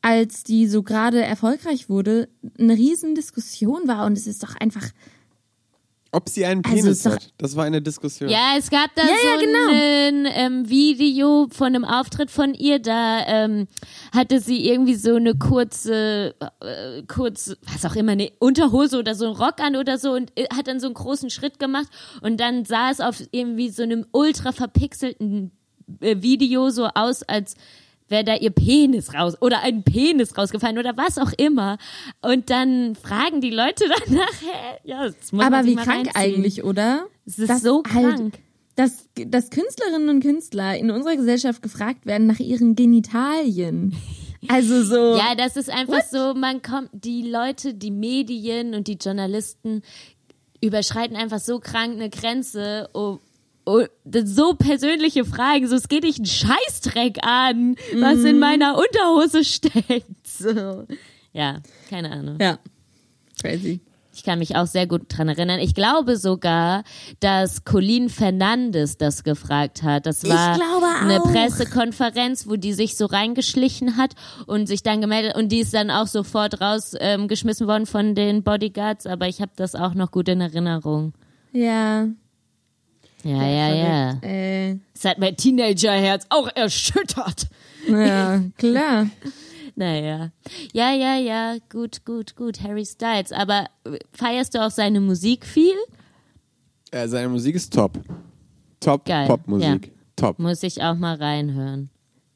als 0.00 0.44
die 0.44 0.66
so 0.66 0.82
gerade 0.82 1.22
erfolgreich 1.22 1.88
wurde, 1.88 2.28
eine 2.58 2.74
riesen 2.74 3.14
Diskussion 3.14 3.86
war 3.86 4.06
und 4.06 4.16
es 4.16 4.26
ist 4.26 4.42
doch 4.42 4.54
einfach 4.56 4.88
Ob 6.14 6.28
sie 6.28 6.44
einen 6.44 6.62
Also 6.64 6.76
Penis 6.76 7.02
doch- 7.04 7.12
hat. 7.12 7.32
Das 7.38 7.56
war 7.56 7.64
eine 7.64 7.80
Diskussion. 7.80 8.28
Ja, 8.28 8.54
es 8.58 8.68
gab 8.68 8.94
da 8.94 9.02
Ja, 9.02 9.08
so 9.08 9.26
ja, 9.26 9.36
genau. 9.46 9.68
ein 9.70 10.28
ähm, 10.34 10.68
Video 10.68 11.48
von 11.50 11.68
einem 11.68 11.86
Auftritt 11.86 12.30
von 12.30 12.52
ihr, 12.52 12.78
da 12.80 13.26
ähm, 13.26 13.66
hatte 14.14 14.38
sie 14.40 14.68
irgendwie 14.68 14.94
so 14.94 15.14
eine 15.14 15.34
kurze, 15.36 16.34
äh, 16.60 17.02
kurz, 17.08 17.56
was 17.72 17.86
auch 17.90 17.96
immer, 17.96 18.12
eine 18.12 18.30
Unterhose 18.40 18.98
oder 18.98 19.14
so 19.14 19.24
einen 19.24 19.36
Rock 19.36 19.60
an 19.60 19.74
oder 19.74 19.96
so 19.96 20.12
und 20.12 20.30
äh, 20.38 20.46
hat 20.54 20.68
dann 20.68 20.80
so 20.80 20.86
einen 20.86 20.94
großen 20.94 21.30
Schritt 21.30 21.58
gemacht 21.58 21.88
und 22.20 22.38
dann 22.40 22.66
sah 22.66 22.90
es 22.90 23.00
auf 23.00 23.22
irgendwie 23.30 23.70
so 23.70 23.82
einem 23.82 24.04
ultra 24.12 24.52
verpixelten 24.52 25.50
äh, 26.00 26.16
Video 26.20 26.68
so 26.68 26.88
aus, 26.94 27.22
als 27.22 27.54
wäre 28.12 28.22
da 28.22 28.36
ihr 28.36 28.50
Penis 28.50 29.12
raus 29.14 29.36
oder 29.40 29.62
ein 29.62 29.82
Penis 29.82 30.38
rausgefallen 30.38 30.78
oder 30.78 30.96
was 30.96 31.18
auch 31.18 31.32
immer. 31.36 31.78
Und 32.20 32.48
dann 32.50 32.94
fragen 32.94 33.40
die 33.40 33.50
Leute 33.50 33.86
danach, 34.06 34.40
hä? 34.42 34.78
Ja, 34.84 35.06
das 35.06 35.32
muss 35.32 35.42
man 35.44 35.52
Aber 35.52 35.66
wie 35.66 35.74
krank 35.74 35.88
reinziehen. 36.14 36.14
eigentlich, 36.14 36.62
oder? 36.62 37.06
Es 37.26 37.40
ist 37.40 37.50
Dass 37.50 37.62
so 37.62 37.82
halt- 37.92 38.16
krank. 38.16 38.34
dass, 38.76 39.08
dass 39.26 39.50
Künstlerinnen 39.50 40.08
und 40.08 40.20
Künstler 40.20 40.76
in 40.76 40.90
unserer 40.92 41.16
Gesellschaft 41.16 41.60
gefragt 41.62 42.06
werden 42.06 42.28
nach 42.28 42.38
ihren 42.38 42.76
Genitalien. 42.76 43.96
Also 44.48 44.82
so. 44.82 45.16
Ja, 45.16 45.36
das 45.36 45.56
ist 45.56 45.70
einfach 45.70 46.02
so, 46.10 46.34
man 46.34 46.62
kommt, 46.62 46.88
die 46.92 47.22
Leute, 47.22 47.74
die 47.74 47.92
Medien 47.92 48.74
und 48.74 48.88
die 48.88 48.94
Journalisten 49.00 49.82
überschreiten 50.60 51.16
einfach 51.16 51.38
so 51.38 51.60
krank 51.60 51.92
eine 51.94 52.10
Grenze. 52.10 52.88
Das 52.92 53.02
sind 53.02 53.20
so 54.24 54.54
persönliche 54.54 55.24
Fragen, 55.24 55.68
so 55.68 55.76
es 55.76 55.88
geht 55.88 56.04
dich 56.04 56.16
einen 56.16 56.26
Scheißdreck 56.26 57.18
an, 57.26 57.76
was 57.98 58.18
Mhm. 58.18 58.26
in 58.26 58.38
meiner 58.38 58.76
Unterhose 58.78 59.44
steckt. 59.44 60.06
So. 60.24 60.86
Ja, 61.32 61.60
keine 61.90 62.10
Ahnung. 62.10 62.38
ja. 62.40 62.58
Crazy. 63.40 63.80
Ich 64.14 64.24
kann 64.24 64.38
mich 64.40 64.56
auch 64.56 64.66
sehr 64.66 64.86
gut 64.86 65.02
dran 65.08 65.28
erinnern. 65.28 65.58
Ich 65.60 65.74
glaube 65.74 66.16
sogar, 66.18 66.84
dass 67.20 67.64
Colleen 67.64 68.08
Fernandes 68.10 68.98
das 68.98 69.24
gefragt 69.24 69.82
hat. 69.82 70.04
Das 70.04 70.28
war 70.28 70.58
eine. 71.00 71.20
Pressekonferenz, 71.20 72.46
wo 72.46 72.56
die 72.56 72.72
sich 72.74 72.96
so 72.96 73.06
reingeschlichen 73.06 73.96
hat 73.96 74.14
und 74.46 74.66
sich 74.66 74.82
dann 74.82 75.00
gemeldet 75.00 75.34
und 75.36 75.50
die 75.50 75.60
ist 75.60 75.72
dann 75.72 75.90
auch 75.90 76.06
sofort 76.08 76.60
rausgeschmissen 76.60 77.64
ähm, 77.64 77.68
worden 77.68 77.86
von 77.86 78.14
den 78.14 78.42
Bodyguards. 78.42 79.06
Aber 79.06 79.28
ich 79.28 79.40
habe 79.40 79.52
das 79.56 79.74
auch 79.74 79.94
noch 79.94 80.10
gut 80.10 80.28
in 80.28 80.40
Erinnerung. 80.42 81.14
Ja. 81.52 82.08
Ja, 83.24 83.46
ja, 83.48 83.74
ja. 83.74 84.18
Äh, 84.22 84.78
Es 84.94 85.04
hat 85.04 85.18
mein 85.18 85.36
Teenagerherz 85.36 86.26
auch 86.28 86.48
erschüttert. 86.54 87.48
ja, 87.88 88.42
klar. 88.58 89.08
Naja. 89.74 90.30
Ja, 90.72 90.92
ja, 90.92 91.16
ja. 91.16 91.56
Gut, 91.70 92.04
gut, 92.04 92.36
gut. 92.36 92.62
Harry 92.62 92.84
Styles. 92.84 93.32
Aber 93.32 93.66
äh, 93.84 93.98
feierst 94.12 94.54
du 94.54 94.64
auch 94.64 94.70
seine 94.70 95.00
Musik 95.00 95.46
viel? 95.46 95.74
Äh, 96.90 97.08
seine 97.08 97.28
Musik 97.28 97.54
ist 97.54 97.72
top. 97.72 97.98
Top 98.80 99.04
Geil, 99.06 99.26
Popmusik. 99.26 99.92
Top. 100.16 100.38
Muss 100.38 100.62
ich 100.62 100.82
auch 100.82 100.96
mal 100.96 101.16
reinhören. 101.16 101.88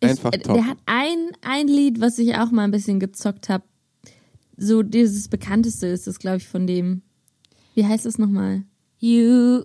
Einfach 0.03 0.33
ich, 0.33 0.43
top. 0.43 0.55
Der 0.55 0.67
hat 0.67 0.79
ein, 0.87 1.31
ein 1.43 1.67
Lied, 1.69 2.01
was 2.01 2.19
ich 2.19 2.37
auch 2.37 2.51
mal 2.51 2.65
ein 2.65 2.71
bisschen 2.71 3.01
gezockt 3.01 3.49
habe. 3.49 3.65
So 4.57 4.83
dieses 4.83 5.29
bekannteste 5.29 5.87
ist 5.89 6.07
es, 6.07 6.19
glaube 6.19 6.39
ich, 6.39 6.49
von 6.49 6.67
dem. 6.67 7.03
Wie 7.75 7.85
heißt 7.85 8.07
es 8.07 8.17
nochmal? 8.17 8.63
You, 9.07 9.65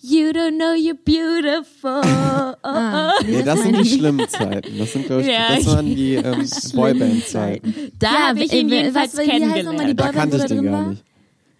you 0.00 0.32
don't 0.32 0.58
know 0.58 0.74
you're 0.74 0.94
beautiful. 0.94 2.02
Ah, 2.64 3.12
Nee, 3.24 3.42
das 3.44 3.62
sind 3.62 3.76
die 3.78 3.84
schlimmen 3.88 4.28
Zeiten. 4.28 4.76
Das 4.78 4.92
sind, 4.92 5.06
glaube 5.06 5.22
ich, 5.22 5.28
Ja, 5.28 5.54
das 5.54 5.66
waren 5.66 5.94
die 5.94 6.14
ähm, 6.14 6.44
Boyband-Zeiten. 6.74 7.74
Da 8.00 8.28
habe 8.28 8.40
ich 8.42 8.52
ihn 8.52 8.68
jedenfalls 8.68 9.16
was, 9.16 9.24
wie 9.26 9.30
heißt 9.30 9.42
die 9.42 9.52
kennengelernt. 9.62 10.00
Da 10.00 10.12
kannte 10.12 10.36
ich 10.38 10.44
den 10.44 10.56
drin 10.56 10.64
gar 10.66 10.72
war? 10.72 10.90
nicht. 10.90 11.04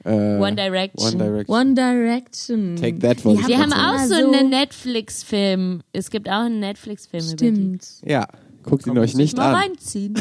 Äh, 0.04 0.38
One 0.40 0.56
Direction. 0.56 1.14
One 1.14 1.24
Direction. 1.24 1.56
One 1.56 1.74
Direction. 1.74 2.76
Take 2.76 2.98
that, 2.98 3.18
ich 3.24 3.46
Die 3.46 3.56
haben 3.56 3.72
auch 3.72 3.98
so 3.98 4.14
einen 4.14 4.50
Netflix-Film. 4.50 5.82
Es 5.92 6.10
gibt 6.10 6.28
auch 6.28 6.44
einen 6.46 6.60
Netflix-Film 6.60 7.24
über 7.24 7.36
die. 7.36 7.46
Stimmt. 7.46 7.86
Ja, 8.04 8.26
guckt 8.66 8.86
ihn 8.86 8.98
euch 8.98 9.14
nicht 9.14 9.38
Mal 9.38 9.54
an. 9.54 9.54
reinziehen. 9.54 10.14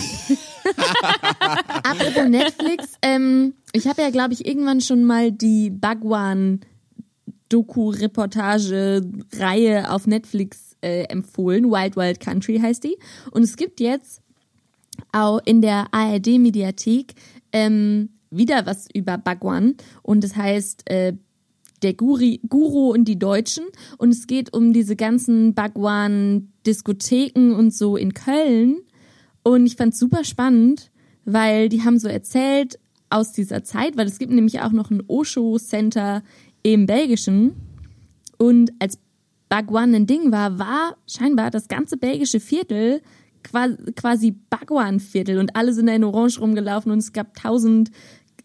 Apropos 1.83 2.29
Netflix, 2.29 2.93
ähm, 3.01 3.53
ich 3.73 3.87
habe 3.87 4.01
ja, 4.01 4.09
glaube 4.09 4.33
ich, 4.33 4.47
irgendwann 4.47 4.79
schon 4.79 5.03
mal 5.03 5.31
die 5.31 5.69
Bhagwan 5.69 6.61
Doku-Reportage-Reihe 7.49 9.91
auf 9.91 10.07
Netflix 10.07 10.77
äh, 10.81 11.03
empfohlen. 11.03 11.71
Wild 11.71 11.97
Wild 11.97 12.19
Country 12.19 12.59
heißt 12.59 12.83
die. 12.83 12.97
Und 13.31 13.43
es 13.43 13.55
gibt 13.57 13.79
jetzt 13.79 14.21
auch 15.11 15.39
in 15.45 15.61
der 15.61 15.87
ARD-Mediathek 15.91 17.13
ähm, 17.51 18.09
wieder 18.29 18.65
was 18.65 18.87
über 18.93 19.17
Bhagwan. 19.17 19.75
Und 20.01 20.23
es 20.23 20.35
heißt 20.35 20.89
äh, 20.89 21.13
der 21.81 21.93
Guri, 21.93 22.41
Guru 22.47 22.91
und 22.91 23.05
die 23.05 23.19
Deutschen. 23.19 23.65
Und 23.97 24.09
es 24.09 24.27
geht 24.27 24.53
um 24.53 24.73
diese 24.73 24.95
ganzen 24.95 25.53
Bhagwan 25.53 26.51
Diskotheken 26.65 27.53
und 27.53 27.73
so 27.73 27.97
in 27.97 28.13
Köln. 28.13 28.77
Und 29.43 29.65
ich 29.65 29.75
fand's 29.75 29.99
super 29.99 30.23
spannend, 30.23 30.91
weil 31.25 31.69
die 31.69 31.83
haben 31.83 31.99
so 31.99 32.07
erzählt 32.07 32.79
aus 33.09 33.31
dieser 33.31 33.63
Zeit, 33.63 33.97
weil 33.97 34.07
es 34.07 34.19
gibt 34.19 34.31
nämlich 34.31 34.61
auch 34.61 34.71
noch 34.71 34.91
ein 34.91 35.03
Osho-Center 35.07 36.23
im 36.63 36.85
Belgischen. 36.85 37.53
Und 38.37 38.71
als 38.79 38.97
Bagwan 39.49 39.93
ein 39.93 40.07
Ding 40.07 40.31
war, 40.31 40.57
war 40.57 40.97
scheinbar 41.07 41.51
das 41.51 41.67
ganze 41.67 41.97
belgische 41.97 42.39
Viertel 42.39 43.01
qua- 43.43 43.77
quasi 43.95 44.35
Bagwan-Viertel 44.49 45.37
und 45.37 45.55
alle 45.55 45.73
sind 45.73 45.87
da 45.87 45.93
in 45.93 46.03
Orange 46.03 46.39
rumgelaufen 46.39 46.91
und 46.91 46.97
es 46.97 47.13
gab 47.13 47.35
tausend, 47.35 47.91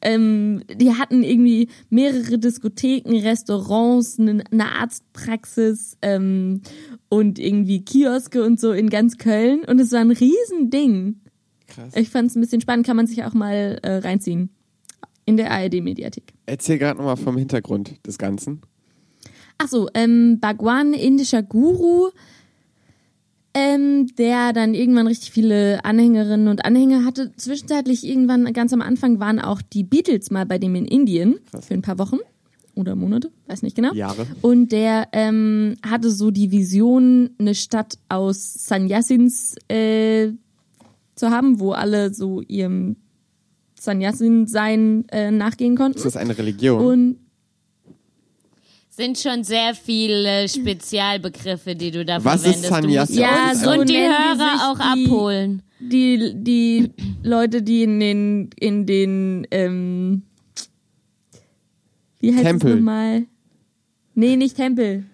ähm, 0.02 0.62
die 0.73 0.95
hatten 0.95 1.23
irgendwie 1.23 1.69
mehrere 1.88 2.38
Diskotheken, 2.38 3.16
Restaurants, 3.21 4.19
eine, 4.19 4.45
eine 4.50 4.73
Arztpraxis 4.73 5.97
ähm, 6.02 6.62
und 7.09 7.38
irgendwie 7.38 7.85
Kioske 7.85 8.42
und 8.42 8.61
so 8.61 8.73
in 8.73 8.90
ganz 8.90 9.19
Köln 9.19 9.64
und 9.64 9.80
es 9.80 9.92
war 9.92 10.00
ein 10.00 10.11
Riesending. 10.11 11.21
Krass. 11.66 11.95
Ich 11.95 12.11
fand 12.11 12.30
es 12.30 12.37
ein 12.37 12.40
bisschen 12.40 12.61
spannend, 12.61 12.87
kann 12.87 12.97
man 12.97 13.07
sich 13.07 13.25
auch 13.25 13.35
mal 13.35 13.78
äh, 13.83 13.97
reinziehen. 13.97 14.50
In 15.26 15.37
der 15.37 15.52
ARD-Mediathek. 15.52 16.33
Erzähl 16.47 16.78
gerade 16.78 16.99
nochmal 16.99 17.16
vom 17.16 17.37
Hintergrund 17.37 18.04
des 18.04 18.19
Ganzen. 18.19 18.62
Ach 19.59 19.69
so, 19.69 19.88
ähm, 19.95 20.40
Bhagwan, 20.40 20.95
indischer 20.95 21.42
Guru, 21.42 22.11
ähm, 23.54 24.07
der 24.16 24.52
dann 24.52 24.75
irgendwann 24.75 25.07
richtig 25.07 25.33
viele 25.33 25.85
Anhängerinnen 25.85 26.49
und 26.49 26.64
Anhänger 26.64 27.04
hatte. 27.04 27.33
Zwischenzeitlich 27.37 28.07
irgendwann, 28.07 28.52
ganz 28.52 28.73
am 28.73 28.80
Anfang, 28.80 29.19
waren 29.19 29.40
auch 29.40 29.61
die 29.62 29.83
Beatles 29.83 30.30
mal 30.30 30.47
bei 30.47 30.59
dem 30.59 30.75
in 30.75 30.85
Indien 30.85 31.38
Krass. 31.50 31.66
für 31.66 31.75
ein 31.75 31.83
paar 31.83 31.99
Wochen 31.99 32.19
oder 32.76 32.95
Monate, 32.95 33.30
weiß 33.49 33.62
nicht 33.62 33.75
genau. 33.75 33.92
Jahre. 33.92 34.26
Und 34.42 34.71
der 34.71 35.09
ähm, 35.12 35.75
hatte 35.85 36.11
so 36.11 36.30
die 36.30 36.50
Vision, 36.50 37.30
eine 37.38 37.54
Stadt 37.54 37.99
aus 38.09 38.54
Sannyasins 38.54 39.57
äh, 39.69 40.28
zu 41.16 41.30
haben, 41.30 41.61
wo 41.61 41.73
alle 41.73 42.14
so 42.14 42.40
ihrem 42.42 42.97
Sannyasin-Sein 43.78 45.07
äh, 45.11 45.30
nachgehen 45.30 45.76
konnten. 45.76 45.97
Ist 45.99 46.07
das 46.07 46.16
eine 46.16 46.37
Religion? 46.37 46.85
Und 46.85 47.16
Sind 48.91 49.19
schon 49.19 49.45
sehr 49.45 49.75
viele 49.75 50.49
Spezialbegriffe, 50.49 51.75
die 51.75 51.91
du 51.91 52.05
da 52.05 52.23
Was 52.25 52.45
ist 52.45 52.67
verwendest. 52.67 52.69
Sannyasi? 52.69 53.13
musst 53.13 53.23
Ja, 53.23 53.55
so 53.55 53.71
und 53.81 53.89
die 53.89 53.97
Hörer 53.97 54.71
auch 54.73 54.79
die- 54.95 55.07
abholen. 55.07 55.63
die, 55.79 56.33
die 56.35 56.91
Leute, 57.23 57.63
die 57.63 57.85
in 57.85 58.01
den, 58.01 58.51
in 58.59 58.87
den, 58.87 59.47
ähm, 59.51 60.23
wie 62.19 62.35
heißt 62.35 62.45
Tempel. 62.45 62.71
es 62.73 62.77
nochmal? 62.77 63.27
Nee, 64.15 64.37
nicht 64.37 64.57
Tempel. 64.57 65.05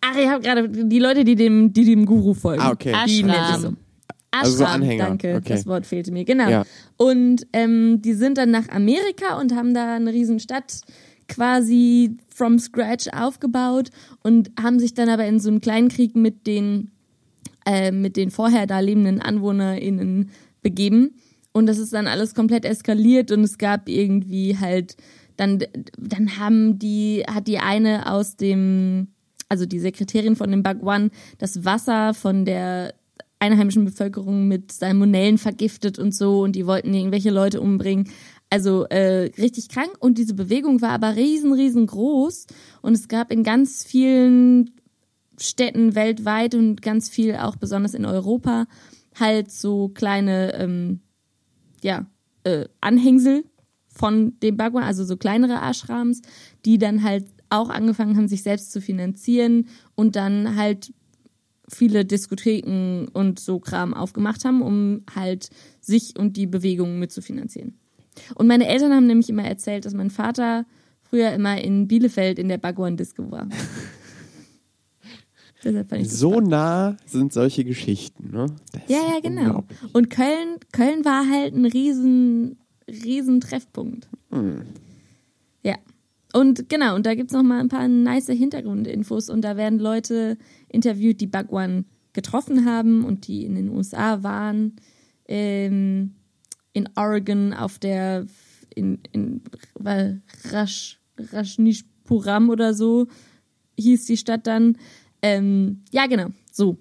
Ach, 0.00 0.16
ich 0.16 0.28
habe 0.28 0.42
gerade 0.42 0.68
die 0.68 0.98
Leute, 0.98 1.24
die 1.24 1.34
dem, 1.34 1.72
die 1.72 1.84
dem 1.84 2.06
Guru 2.06 2.34
folgen. 2.34 2.62
Ah, 2.62 2.70
okay. 2.72 2.92
Ashram. 2.92 3.60
so. 3.60 3.68
Ashram, 3.68 3.76
Also 4.30 4.56
so 4.58 4.64
Anhänger, 4.64 5.04
danke, 5.06 5.34
okay. 5.36 5.54
das 5.54 5.66
Wort 5.66 5.86
fehlte 5.86 6.12
mir, 6.12 6.24
genau. 6.24 6.48
Ja. 6.48 6.64
Und 6.96 7.46
ähm, 7.52 8.00
die 8.02 8.14
sind 8.14 8.38
dann 8.38 8.50
nach 8.50 8.68
Amerika 8.68 9.38
und 9.40 9.54
haben 9.54 9.74
da 9.74 9.94
eine 9.96 10.12
Riesenstadt 10.12 10.80
quasi 11.28 12.16
from 12.28 12.58
scratch 12.58 13.08
aufgebaut 13.12 13.90
und 14.22 14.50
haben 14.60 14.78
sich 14.78 14.94
dann 14.94 15.08
aber 15.08 15.26
in 15.26 15.40
so 15.40 15.48
einen 15.48 15.60
kleinen 15.60 15.88
Krieg 15.88 16.14
mit 16.14 16.46
den 16.46 16.90
äh, 17.66 17.90
mit 17.90 18.16
den 18.16 18.30
vorher 18.30 18.66
da 18.66 18.80
lebenden 18.80 19.20
AnwohnerInnen 19.20 20.30
begeben. 20.62 21.16
Und 21.52 21.66
das 21.66 21.78
ist 21.78 21.92
dann 21.92 22.06
alles 22.06 22.34
komplett 22.34 22.64
eskaliert 22.64 23.32
und 23.32 23.42
es 23.42 23.58
gab 23.58 23.88
irgendwie 23.88 24.56
halt, 24.58 24.96
dann, 25.36 25.64
dann 25.98 26.38
haben 26.38 26.78
die, 26.78 27.24
hat 27.26 27.48
die 27.48 27.58
eine 27.58 28.12
aus 28.12 28.36
dem, 28.36 29.08
also 29.48 29.66
die 29.66 29.80
Sekretärin 29.80 30.36
von 30.36 30.50
dem 30.50 30.62
Bhagwan, 30.62 31.10
das 31.38 31.64
Wasser 31.64 32.14
von 32.14 32.44
der 32.44 32.94
einheimischen 33.38 33.84
Bevölkerung 33.84 34.48
mit 34.48 34.72
Salmonellen 34.72 35.38
vergiftet 35.38 35.98
und 35.98 36.14
so 36.14 36.42
und 36.42 36.56
die 36.56 36.66
wollten 36.66 36.94
irgendwelche 36.94 37.30
Leute 37.30 37.60
umbringen. 37.60 38.08
Also 38.48 38.84
äh, 38.84 39.30
richtig 39.38 39.68
krank 39.68 39.96
und 39.98 40.18
diese 40.18 40.34
Bewegung 40.34 40.80
war 40.80 40.90
aber 40.90 41.16
riesen, 41.16 41.52
riesengroß 41.52 42.46
und 42.80 42.92
es 42.92 43.08
gab 43.08 43.32
in 43.32 43.42
ganz 43.42 43.84
vielen 43.84 44.70
Städten 45.38 45.94
weltweit 45.94 46.54
und 46.54 46.80
ganz 46.80 47.08
viel 47.08 47.36
auch 47.36 47.56
besonders 47.56 47.94
in 47.94 48.06
Europa 48.06 48.66
halt 49.18 49.50
so 49.50 49.88
kleine 49.88 50.54
ähm, 50.54 51.00
ja, 51.82 52.06
äh, 52.44 52.66
Anhängsel 52.80 53.44
von 53.88 54.38
dem 54.40 54.56
Bhagwan, 54.56 54.84
also 54.84 55.04
so 55.04 55.16
kleinere 55.16 55.60
Ashrams, 55.62 56.22
die 56.64 56.78
dann 56.78 57.02
halt 57.02 57.26
auch 57.48 57.70
angefangen 57.70 58.16
haben, 58.16 58.28
sich 58.28 58.42
selbst 58.42 58.72
zu 58.72 58.80
finanzieren 58.80 59.68
und 59.94 60.16
dann 60.16 60.56
halt 60.56 60.92
viele 61.68 62.04
Diskotheken 62.04 63.08
und 63.12 63.40
so 63.40 63.58
Kram 63.58 63.94
aufgemacht 63.94 64.44
haben, 64.44 64.62
um 64.62 65.02
halt 65.14 65.50
sich 65.80 66.18
und 66.18 66.36
die 66.36 66.46
Bewegung 66.46 66.98
mitzufinanzieren. 66.98 67.78
Und 68.34 68.46
meine 68.46 68.66
Eltern 68.66 68.92
haben 68.92 69.06
nämlich 69.06 69.28
immer 69.28 69.44
erzählt, 69.44 69.84
dass 69.84 69.94
mein 69.94 70.10
Vater 70.10 70.64
früher 71.02 71.32
immer 71.32 71.60
in 71.60 71.88
Bielefeld 71.88 72.38
in 72.38 72.48
der 72.48 72.58
Bhagwan-Disco 72.58 73.30
war. 73.30 73.48
So 75.62 76.32
spannend. 76.32 76.48
nah 76.48 76.96
sind 77.06 77.32
solche 77.32 77.64
Geschichten, 77.64 78.30
ne? 78.30 78.46
Das 78.72 78.82
Ja, 78.88 78.98
ja, 78.98 79.20
genau. 79.20 79.64
Und 79.92 80.10
Köln, 80.10 80.58
Köln 80.72 81.04
war 81.04 81.28
halt 81.28 81.54
ein 81.54 81.64
riesen, 81.64 82.58
riesen 82.88 83.40
Treffpunkt. 83.40 84.08
Hm. 84.30 84.62
Ja. 85.62 85.74
Und 86.32 86.68
genau, 86.68 86.94
und 86.94 87.06
da 87.06 87.14
gibt's 87.14 87.32
noch 87.32 87.42
mal 87.42 87.60
ein 87.60 87.68
paar 87.68 87.88
nice 87.88 88.28
Hintergrundinfos 88.28 89.30
und 89.30 89.42
da 89.42 89.56
werden 89.56 89.78
Leute 89.78 90.36
interviewt, 90.68 91.20
die 91.20 91.26
Bhagwan 91.26 91.86
getroffen 92.12 92.64
haben 92.64 93.04
und 93.04 93.26
die 93.26 93.44
in 93.44 93.54
den 93.54 93.70
USA 93.70 94.22
waren, 94.22 94.76
ähm, 95.26 96.14
in 96.76 96.90
Oregon 96.94 97.54
auf 97.54 97.78
der, 97.78 98.26
in, 98.74 98.98
in 99.12 99.40
weil 99.72 100.20
Rash, 100.50 100.98
Rajneeshpuram 101.32 102.50
oder 102.50 102.74
so 102.74 103.06
hieß 103.78 104.04
die 104.04 104.18
Stadt 104.18 104.46
dann. 104.46 104.76
Ähm, 105.22 105.82
ja, 105.90 106.06
genau, 106.06 106.26
so. 106.52 106.76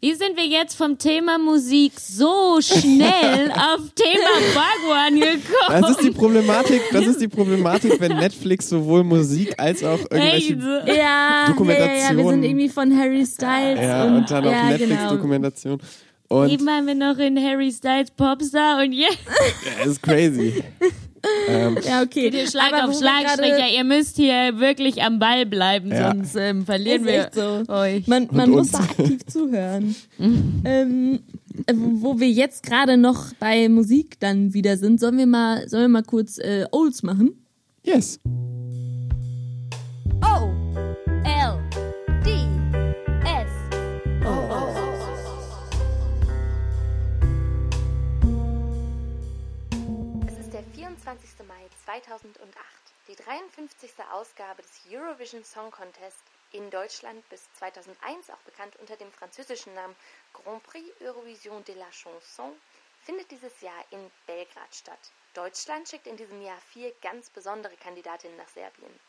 Wie 0.00 0.14
sind 0.14 0.36
wir 0.36 0.46
jetzt 0.46 0.76
vom 0.76 0.98
Thema 0.98 1.38
Musik 1.38 1.98
so 1.98 2.60
schnell 2.60 3.50
auf 3.56 3.90
Thema 3.96 4.30
Bhagwan 4.54 5.14
gekommen? 5.14 5.80
Das 5.80 5.90
ist 5.90 6.02
die 6.02 6.10
Problematik, 6.12 6.82
das 6.92 7.06
ist 7.06 7.20
die 7.20 7.28
Problematik, 7.28 7.98
wenn 7.98 8.16
Netflix 8.16 8.68
sowohl 8.68 9.02
Musik 9.02 9.58
als 9.58 9.82
auch 9.82 9.98
irgendwelche 9.98 10.52
Echt? 10.52 10.62
Ja, 10.62 10.86
ja, 10.86 10.86
ja, 10.86 10.94
ja, 10.94 11.42
wir 11.46 11.54
Dokumentationen. 11.54 12.28
sind 12.28 12.42
irgendwie 12.44 12.68
von 12.68 12.96
Harry 12.96 13.26
Styles 13.26 13.80
ja, 13.80 14.04
und, 14.04 14.14
und 14.16 14.30
dann 14.30 14.44
auch 14.44 14.52
ja, 14.52 14.76
genau. 14.76 14.78
Netflix-Dokumentation. 14.78 15.80
Und 16.28 16.48
Eben 16.48 16.66
waren 16.66 16.86
wir 16.86 16.94
noch 16.94 17.18
in 17.18 17.38
Harry 17.38 17.70
Styles 17.70 18.10
Popstar 18.10 18.82
und 18.82 18.92
jetzt 18.92 19.18
ja, 19.64 19.82
es 19.82 19.86
ist 19.92 20.02
crazy. 20.02 20.64
ähm, 21.48 21.78
Ja, 21.86 22.02
okay. 22.02 22.30
geht 22.30 22.34
ihr 22.34 22.48
Schlag 22.48 22.72
Aber 22.72 22.88
auf 22.90 22.98
Schlag, 22.98 23.28
Stricher. 23.30 23.68
Ihr 23.76 23.84
müsst 23.84 24.16
hier 24.16 24.58
wirklich 24.58 25.02
am 25.02 25.18
Ball 25.18 25.44
bleiben, 25.46 25.90
Ja. 25.92 26.12
sonst 26.12 26.34
ähm, 26.36 26.64
verlieren 26.64 27.02
Ist 27.02 27.06
wir 27.06 27.20
echt 27.24 27.34
so. 27.34 27.62
euch. 27.72 28.06
Man, 28.08 28.28
man 28.32 28.50
muss 28.50 28.70
da 28.72 28.78
aktiv 28.78 29.24
zuhören. 29.26 29.94
ähm, 30.18 31.20
äh, 31.66 31.74
wo 31.76 32.18
wir 32.18 32.28
jetzt 32.30 32.62
gerade 32.64 32.96
noch 32.96 33.32
bei 33.38 33.68
Musik 33.68 34.18
dann 34.18 34.54
wieder 34.54 34.76
sind, 34.78 34.98
sollen 35.00 35.18
wir 35.18 35.26
mal, 35.26 35.68
sollen 35.68 35.84
wir 35.84 35.88
mal 35.88 36.02
kurz 36.02 36.38
äh, 36.38 36.64
Olds 36.72 37.02
machen? 37.02 37.44
yes. 37.84 38.18
O 40.22 40.50
L 41.24 41.63
21. 50.94 51.44
Mai 51.48 51.68
2008 51.86 52.38
die 53.08 53.16
53. 53.16 53.90
Ausgabe 54.12 54.62
des 54.62 54.80
Eurovision 54.88 55.42
Song 55.42 55.72
Contest 55.72 56.22
in 56.52 56.70
Deutschland 56.70 57.28
bis 57.30 57.52
2001 57.54 58.30
auch 58.30 58.38
bekannt 58.46 58.76
unter 58.76 58.96
dem 58.96 59.10
französischen 59.10 59.74
Namen 59.74 59.96
Grand 60.32 60.62
Prix 60.62 60.88
Eurovision 61.00 61.64
de 61.64 61.74
la 61.74 61.90
Chanson, 61.90 62.52
findet 63.02 63.28
dieses 63.32 63.60
Jahr 63.60 63.84
in 63.90 64.08
Belgrad 64.28 64.72
statt. 64.72 65.10
Deutschland 65.34 65.88
schickt 65.88 66.06
in 66.06 66.16
diesem 66.16 66.40
Jahr 66.40 66.60
vier 66.72 66.94
ganz 67.02 67.28
besondere 67.28 67.76
Kandidatinnen 67.78 68.36
nach 68.36 68.48
Serbien. 68.50 69.00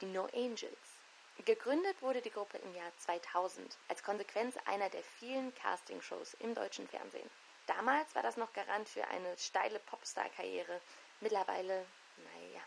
Die 0.00 0.06
No 0.06 0.24
Angels. 0.34 0.98
Gegründet 1.44 2.02
wurde 2.02 2.20
die 2.20 2.32
Gruppe 2.32 2.58
im 2.58 2.74
Jahr 2.74 2.90
2000 2.98 3.78
als 3.86 4.02
Konsequenz 4.02 4.56
einer 4.64 4.90
der 4.90 5.04
vielen 5.20 5.54
Castingshows 5.54 6.34
im 6.40 6.56
deutschen 6.56 6.88
Fernsehen. 6.88 7.30
Damals 7.68 8.12
war 8.14 8.22
das 8.22 8.38
noch 8.38 8.52
Garant 8.54 8.88
für 8.88 9.06
eine 9.08 9.36
steile 9.36 9.78
Popstar-Karriere, 9.78 10.80
Mittlerweile, 11.20 11.84
naja. 12.16 12.60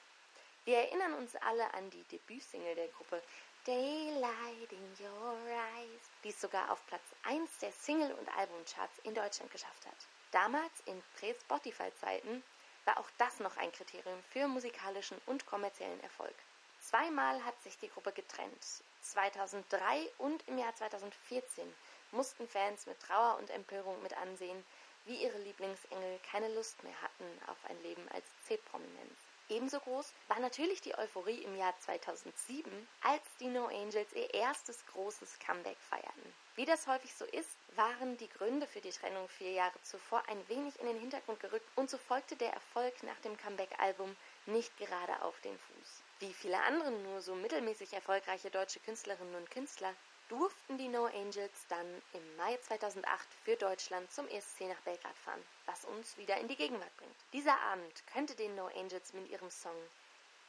Wir 0.65 0.77
erinnern 0.77 1.13
uns 1.15 1.35
alle 1.37 1.73
an 1.73 1.89
die 1.89 2.03
Debütsingle 2.03 2.75
der 2.75 2.89
Gruppe 2.89 3.21
Daylight 3.65 4.71
in 4.71 5.05
Your 5.05 5.37
Eyes, 5.47 6.01
die 6.23 6.29
es 6.29 6.41
sogar 6.41 6.71
auf 6.71 6.85
Platz 6.87 7.03
1 7.23 7.59
der 7.59 7.71
Single- 7.71 8.13
und 8.13 8.27
Albumcharts 8.37 8.99
in 9.03 9.15
Deutschland 9.15 9.51
geschafft 9.51 9.85
hat. 9.85 9.95
Damals, 10.31 10.71
in 10.85 11.01
Prä-Spotify-Zeiten, 11.17 12.43
war 12.85 12.97
auch 12.97 13.09
das 13.17 13.39
noch 13.39 13.55
ein 13.57 13.71
Kriterium 13.71 14.21
für 14.31 14.47
musikalischen 14.47 15.21
und 15.27 15.45
kommerziellen 15.45 16.01
Erfolg. 16.01 16.33
Zweimal 16.81 17.43
hat 17.45 17.61
sich 17.61 17.77
die 17.77 17.89
Gruppe 17.89 18.11
getrennt. 18.11 18.65
2003 19.03 20.11
und 20.17 20.47
im 20.47 20.57
Jahr 20.57 20.75
2014 20.75 21.71
mussten 22.11 22.47
Fans 22.47 22.85
mit 22.85 22.99
Trauer 22.99 23.37
und 23.37 23.49
Empörung 23.51 24.01
mit 24.03 24.17
ansehen, 24.17 24.65
wie 25.05 25.23
ihre 25.23 25.37
Lieblingsengel 25.39 26.19
keine 26.31 26.53
Lust 26.53 26.83
mehr 26.83 27.01
hatten 27.01 27.25
auf 27.47 27.57
ein 27.69 27.81
Leben 27.83 28.07
als 28.09 28.25
C-Prominenz. 28.47 29.15
Ebenso 29.51 29.81
groß 29.81 30.13
war 30.29 30.39
natürlich 30.39 30.79
die 30.79 30.97
Euphorie 30.97 31.43
im 31.43 31.57
Jahr 31.57 31.77
2007, 31.79 32.71
als 33.01 33.21
die 33.41 33.47
No 33.47 33.65
Angels 33.65 34.13
ihr 34.13 34.33
erstes 34.33 34.85
großes 34.87 35.39
Comeback 35.39 35.77
feierten. 35.89 36.33
Wie 36.55 36.65
das 36.65 36.87
häufig 36.87 37.13
so 37.13 37.25
ist, 37.25 37.57
waren 37.75 38.15
die 38.15 38.29
Gründe 38.29 38.65
für 38.65 38.79
die 38.79 38.91
Trennung 38.91 39.27
vier 39.27 39.51
Jahre 39.51 39.81
zuvor 39.83 40.23
ein 40.29 40.47
wenig 40.47 40.79
in 40.79 40.85
den 40.85 40.99
Hintergrund 40.99 41.41
gerückt 41.41 41.67
und 41.75 41.89
so 41.89 41.97
folgte 41.97 42.37
der 42.37 42.53
Erfolg 42.53 43.03
nach 43.03 43.19
dem 43.25 43.35
Comeback-Album 43.35 44.15
nicht 44.45 44.77
gerade 44.77 45.21
auf 45.21 45.37
den 45.41 45.57
Fuß. 45.57 46.01
Wie 46.19 46.33
viele 46.33 46.61
andere 46.63 46.91
nur 46.91 47.21
so 47.21 47.35
mittelmäßig 47.35 47.91
erfolgreiche 47.91 48.51
deutsche 48.51 48.79
Künstlerinnen 48.79 49.35
und 49.35 49.51
Künstler 49.51 49.93
durften 50.31 50.77
die 50.77 50.87
No 50.87 51.07
Angels 51.07 51.67
dann 51.67 52.01
im 52.13 52.37
Mai 52.37 52.55
2008 52.55 53.27
für 53.43 53.57
Deutschland 53.57 54.09
zum 54.13 54.25
ESC 54.29 54.61
nach 54.61 54.79
Belgrad 54.81 55.17
fahren, 55.25 55.43
was 55.65 55.83
uns 55.83 56.17
wieder 56.17 56.37
in 56.37 56.47
die 56.47 56.55
Gegenwart 56.55 56.95
bringt. 56.95 57.15
Dieser 57.33 57.59
Abend 57.59 58.07
könnte 58.07 58.33
den 58.35 58.55
No 58.55 58.67
Angels 58.67 59.11
mit 59.11 59.29
ihrem 59.29 59.51
Song 59.51 59.75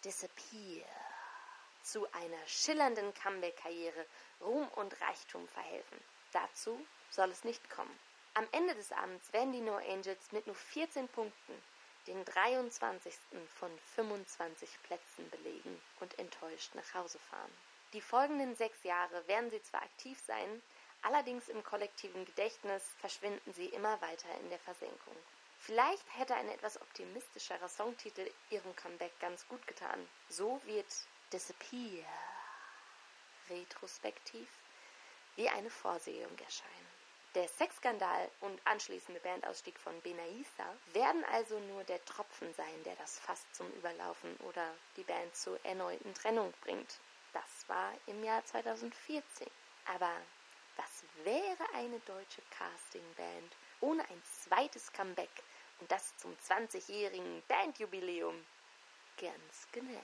Disappear 0.04 0.86
zu 1.82 2.06
einer 2.12 2.46
schillernden 2.46 3.12
Comeback-Karriere, 3.14 4.06
Ruhm 4.40 4.68
und 4.76 5.00
Reichtum 5.00 5.48
verhelfen. 5.48 5.98
Dazu 6.30 6.78
soll 7.10 7.30
es 7.30 7.42
nicht 7.42 7.68
kommen. 7.68 7.98
Am 8.34 8.46
Ende 8.52 8.76
des 8.76 8.92
Abends 8.92 9.32
werden 9.32 9.50
die 9.50 9.60
No 9.60 9.74
Angels 9.74 10.30
mit 10.30 10.46
nur 10.46 10.54
14 10.54 11.08
Punkten 11.08 11.62
den 12.06 12.24
23. 12.24 13.14
von 13.58 13.70
25 13.96 14.70
Plätzen 14.84 15.28
belegen 15.30 15.82
und 15.98 16.16
enttäuscht 16.20 16.72
nach 16.76 16.94
Hause 16.94 17.18
fahren. 17.18 17.52
Die 17.92 18.00
folgenden 18.00 18.54
sechs 18.56 18.82
Jahre 18.84 19.26
werden 19.28 19.50
sie 19.50 19.62
zwar 19.62 19.82
aktiv 19.82 20.18
sein, 20.26 20.62
allerdings 21.02 21.48
im 21.48 21.62
kollektiven 21.62 22.24
Gedächtnis 22.24 22.82
verschwinden 22.98 23.52
sie 23.52 23.66
immer 23.66 24.00
weiter 24.00 24.28
in 24.40 24.48
der 24.48 24.58
Versenkung. 24.60 25.16
Vielleicht 25.58 26.04
hätte 26.16 26.34
ein 26.34 26.48
etwas 26.48 26.80
optimistischerer 26.80 27.68
Songtitel 27.68 28.28
ihrem 28.50 28.74
Comeback 28.76 29.12
ganz 29.20 29.46
gut 29.46 29.66
getan. 29.66 30.08
So 30.28 30.60
wird 30.64 30.86
Disappear 31.32 32.04
retrospektiv 33.50 34.48
wie 35.36 35.48
eine 35.48 35.70
Vorsehung 35.70 36.36
erscheinen. 36.38 36.92
Der 37.34 37.48
Sexskandal 37.48 38.30
und 38.40 38.60
anschließende 38.66 39.20
Bandausstieg 39.20 39.78
von 39.78 40.00
Benaisa 40.02 40.66
werden 40.92 41.24
also 41.26 41.58
nur 41.60 41.84
der 41.84 42.04
Tropfen 42.04 42.52
sein, 42.54 42.84
der 42.84 42.96
das 42.96 43.18
Fass 43.18 43.44
zum 43.52 43.70
Überlaufen 43.72 44.36
oder 44.48 44.74
die 44.96 45.04
Band 45.04 45.34
zur 45.34 45.62
erneuten 45.64 46.12
Trennung 46.14 46.52
bringt. 46.62 46.98
Das 47.32 47.68
war 47.68 47.92
im 48.06 48.22
Jahr 48.22 48.44
2014. 48.44 49.46
Aber 49.94 50.10
was 50.76 51.02
wäre 51.24 51.64
eine 51.74 51.98
deutsche 52.00 52.42
Castingband 52.50 53.56
ohne 53.80 54.02
ein 54.02 54.22
zweites 54.24 54.92
Comeback 54.92 55.30
und 55.80 55.90
das 55.90 56.14
zum 56.18 56.32
20-jährigen 56.32 57.42
Bandjubiläum? 57.48 58.34
Ganz 59.18 59.66
genau. 59.72 60.00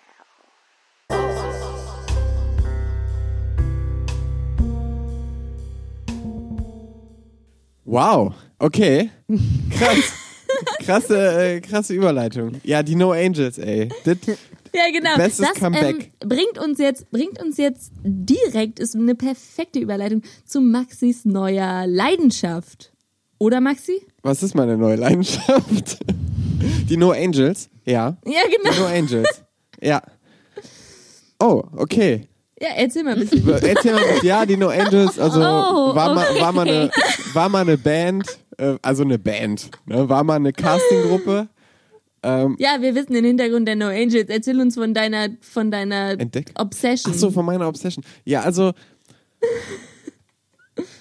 Wow, 7.85 8.35
okay. 8.59 9.11
Krass. 9.71 10.13
krasse, 10.85 11.57
äh, 11.57 11.61
krasse 11.61 11.95
Überleitung. 11.95 12.61
Ja, 12.65 12.83
die 12.83 12.95
No 12.95 13.13
Angels, 13.13 13.59
ey. 13.59 13.89
Das, 14.05 14.19
Ja, 14.75 14.85
genau. 14.93 15.17
Bestes 15.17 15.47
das 15.49 15.55
Comeback. 15.59 16.13
Ähm, 16.23 16.29
bringt 16.29 16.59
uns 16.59 16.79
jetzt, 16.79 17.11
bringt 17.11 17.41
uns 17.43 17.57
jetzt 17.57 17.93
direkt, 18.03 18.79
ist 18.79 18.95
eine 18.95 19.15
perfekte 19.15 19.79
Überleitung 19.79 20.23
zu 20.45 20.61
Maxis 20.61 21.25
neuer 21.25 21.87
Leidenschaft. 21.87 22.93
Oder 23.39 23.61
Maxi? 23.61 24.01
was 24.23 24.43
ist 24.43 24.55
meine 24.55 24.77
neue 24.77 24.97
Leidenschaft? 24.97 25.99
Die 26.89 26.97
No 26.97 27.13
Angels? 27.13 27.71
Ja. 27.85 28.17
Ja, 28.27 28.41
Die 28.47 28.57
genau. 28.57 28.77
No 28.81 28.87
Angels. 28.87 29.43
Ja. 29.81 30.03
Oh, 31.41 31.63
okay. 31.77 32.27
Ja, 32.61 32.71
erzähl 32.77 33.05
mal 33.05 33.13
ein 33.15 33.21
bisschen. 33.21 33.49
Erzähl 33.49 33.93
mal, 33.93 34.03
ja, 34.23 34.45
die 34.45 34.57
No 34.57 34.69
Angels, 34.69 35.19
also 35.19 35.39
Oh, 35.41 35.95
war, 35.95 36.15
mal, 36.15 36.27
okay. 36.29 36.41
war, 36.41 36.53
mal 36.53 36.69
eine, 36.69 36.91
war 37.33 37.49
mal 37.49 37.61
eine 37.61 37.79
Band, 37.79 38.27
äh, 38.57 38.75
also 38.83 39.05
eine 39.05 39.19
Band, 39.21 39.71
ne? 39.87 40.09
war 40.09 40.25
mal 40.25 40.35
eine 40.35 40.53
Castinggruppe. 40.53 41.49
Ähm, 42.23 42.57
Ja, 42.59 42.79
wir 42.81 42.95
wissen 42.95 43.13
den 43.13 43.25
Hintergrund 43.25 43.67
der 43.69 43.77
No 43.77 43.87
Angels. 43.87 44.29
Erzähl 44.29 44.61
uns 44.61 44.75
von 44.75 44.93
deiner, 44.95 45.29
von 45.41 45.71
deiner? 45.71 46.17
Obsession. 46.57 47.13
Ach 47.15 47.19
so, 47.19 47.31
von 47.31 47.45
meiner 47.45 47.69
Obsession. 47.69 48.05
Ja, 48.25 48.43
also 48.43 48.73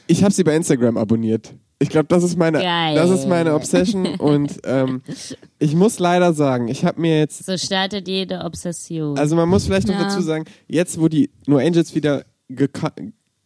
ich 0.07 0.23
habe 0.23 0.33
sie 0.33 0.43
bei 0.43 0.55
Instagram 0.55 0.97
abonniert. 0.97 1.53
Ich 1.79 1.89
glaube, 1.89 2.07
das 2.07 2.23
ist 2.23 2.37
meine, 2.37 2.59
Geil. 2.59 2.95
das 2.95 3.11
ist 3.11 3.27
meine 3.27 3.53
Obsession 3.53 4.07
und 4.15 4.59
ähm, 4.63 5.03
ich 5.59 5.75
muss 5.75 5.99
leider 5.99 6.33
sagen, 6.33 6.69
ich 6.69 6.83
habe 6.83 6.99
mir 6.99 7.19
jetzt 7.19 7.45
So 7.45 7.55
startet 7.55 8.07
jede 8.07 8.43
Obsession. 8.43 9.15
Also 9.17 9.35
man 9.35 9.47
muss 9.47 9.65
vielleicht 9.65 9.87
noch 9.87 9.93
Ja. 9.93 10.05
dazu 10.05 10.21
sagen, 10.21 10.45
jetzt 10.67 10.99
wo 10.99 11.07
die 11.07 11.29
No 11.45 11.57
Angels 11.57 11.93
wieder 11.93 12.25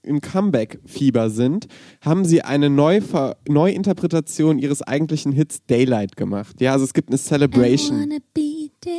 im 0.04 0.22
Comeback-Fieber 0.22 1.30
sind, 1.30 1.68
haben 2.02 2.26
sie 2.26 2.42
eine 2.42 2.70
Neuver 2.70 3.38
Neuinterpretation 3.48 4.58
ihres 4.60 4.82
eigentlichen 4.82 5.32
Hits 5.32 5.66
Daylight 5.68 6.16
gemacht. 6.16 6.60
Ja, 6.60 6.74
also 6.74 6.86
es 6.86 6.94
gibt 6.94 7.10
eine 7.10 7.18
Celebration 7.18 8.12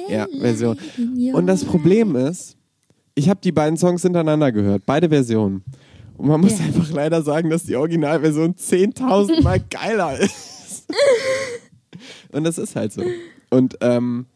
ja, 0.09 0.27
Version. 0.39 0.79
Und 1.33 1.47
das 1.47 1.65
Problem 1.65 2.15
ist, 2.17 2.57
ich 3.15 3.29
habe 3.29 3.41
die 3.43 3.53
beiden 3.53 3.77
Songs 3.77 4.03
hintereinander 4.03 4.53
gehört, 4.53 4.85
beide 4.87 5.09
Versionen. 5.09 5.65
Und 6.17 6.29
man 6.29 6.41
muss 6.41 6.59
Ja. 6.59 6.67
einfach 6.67 6.91
leider 6.93 7.23
sagen, 7.23 7.51
dass 7.51 7.65
die 7.65 7.75
Originalversion 7.77 8.55
10.000 8.55 9.43
Mal 9.43 9.61
geiler 9.71 10.19
ist. 10.21 10.87
Und 12.31 12.45
das 12.45 12.59
ist 12.59 12.77
halt 12.77 12.93
so. 12.93 13.03
Und 13.51 13.77
ähm, 13.81 14.27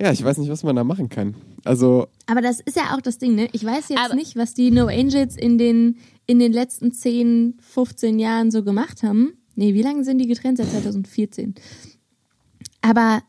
ja, 0.00 0.12
ich 0.12 0.22
weiß 0.22 0.38
nicht, 0.38 0.50
was 0.50 0.62
man 0.64 0.76
da 0.76 0.84
machen 0.84 1.08
kann. 1.08 1.34
Also 1.64 2.08
Aber 2.26 2.40
das 2.40 2.60
ist 2.60 2.76
ja 2.76 2.94
auch 2.94 3.00
das 3.00 3.18
Ding, 3.18 3.34
ne? 3.34 3.48
Ich 3.52 3.64
weiß 3.64 3.88
jetzt 3.90 3.98
Aber- 4.00 4.14
nicht, 4.14 4.36
was 4.36 4.54
die 4.54 4.70
No 4.70 4.86
Angels 4.86 5.36
in 5.36 5.58
den, 5.58 5.96
in 6.26 6.38
den 6.38 6.52
letzten 6.52 6.92
10, 6.92 7.54
15 7.60 8.18
Jahren 8.18 8.50
so 8.50 8.62
gemacht 8.64 9.02
haben. 9.02 9.32
Nee, 9.54 9.74
wie 9.74 9.82
lange 9.82 10.02
sind 10.04 10.18
die 10.18 10.26
getrennt? 10.26 10.58
Seit 10.58 10.70
2014. 10.70 11.54
Aber 12.80 13.22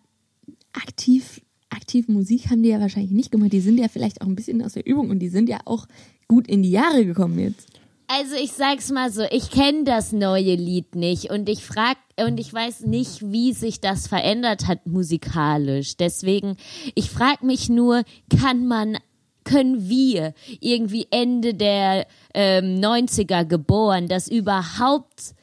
aktiv, 0.74 1.42
aktiv 1.70 2.08
Musik 2.08 2.50
haben 2.50 2.64
die 2.64 2.70
ja 2.70 2.80
wahrscheinlich 2.80 3.12
nicht 3.12 3.32
gemacht. 3.32 3.54
Die 3.54 3.60
sind 3.60 3.78
ja 3.78 3.88
vielleicht 3.88 4.22
auch 4.22 4.28
ein 4.28 4.36
bisschen 4.36 4.62
aus 4.64 4.74
der 4.74 4.86
Übung 4.86 5.10
und 5.10 5.20
die 5.20 5.30
sind 5.30 5.50
ja 5.50 5.60
auch 5.66 5.88
gut 6.28 6.48
in 6.48 6.64
die 6.64 6.72
Jahre 6.72 7.06
gekommen 7.06 7.38
jetzt. 7.40 7.68
Also 8.16 8.36
ich 8.36 8.52
sag's 8.52 8.92
mal 8.92 9.12
so, 9.12 9.24
ich 9.32 9.50
kenne 9.50 9.86
das 9.86 10.12
neue 10.12 10.54
Lied 10.54 10.94
nicht 10.94 11.32
und 11.32 11.50
ich 11.50 11.66
frag 11.66 11.98
und 12.24 12.40
ich 12.40 12.54
weiß 12.54 12.82
nicht, 12.82 13.32
wie 13.32 13.54
sich 13.54 13.82
das 13.82 14.06
verändert 14.06 14.68
hat 14.68 14.86
musikalisch. 14.86 15.98
Deswegen, 15.98 16.58
ich 16.94 17.10
frag 17.10 17.42
mich 17.42 17.70
nur, 17.70 18.04
kann 18.40 18.68
man 18.68 18.98
können 19.46 19.90
wir 19.90 20.36
irgendwie 20.60 21.08
Ende 21.10 21.56
der 21.56 22.06
ähm, 22.36 22.76
90er 22.76 23.46
geboren, 23.46 24.08
das 24.08 24.28
überhaupt 24.28 25.34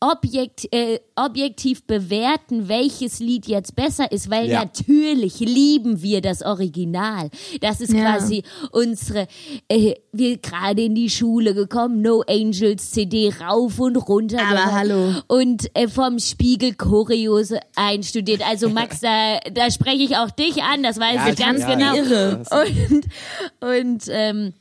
objekt, 0.00 0.66
äh, 0.72 0.98
objektiv 1.16 1.86
bewerten, 1.86 2.68
welches 2.68 3.20
Lied 3.20 3.46
jetzt 3.46 3.74
besser 3.74 4.10
ist, 4.12 4.30
weil 4.30 4.50
Ja. 4.50 4.60
natürlich 4.64 5.40
lieben 5.40 6.02
wir 6.02 6.20
das 6.20 6.42
Original. 6.42 7.30
Das 7.62 7.80
ist 7.80 7.92
Ja. 7.94 8.02
quasi 8.16 8.42
unsere, 8.72 9.26
äh, 9.68 9.94
wir 10.12 10.36
gerade 10.38 10.82
in 10.82 10.94
die 10.94 11.08
Schule 11.08 11.54
gekommen, 11.54 12.02
No 12.02 12.22
Angels 12.28 12.90
CD 12.90 13.32
rauf 13.40 13.78
und 13.78 13.96
runter. 13.96 14.42
Aber 14.46 14.72
hallo. 14.74 15.14
Und 15.28 15.74
äh, 15.74 15.88
vom 15.88 16.18
Spiegel 16.18 16.74
Choreos 16.74 17.52
einstudiert. 17.74 18.46
Also 18.46 18.68
Max, 18.68 19.00
da, 19.00 19.38
da 19.52 19.70
spreche 19.70 20.02
ich 20.02 20.16
auch 20.16 20.30
dich 20.30 20.62
an, 20.62 20.82
das 20.82 20.98
weiß 20.98 21.14
Ja, 21.16 21.28
ich 21.30 21.36
ganz 21.36 21.60
ja, 21.60 21.74
genau. 21.74 21.94
irre. 21.94 22.42
Und, 22.50 23.04
und 23.80 24.02
ähm, 24.10 24.52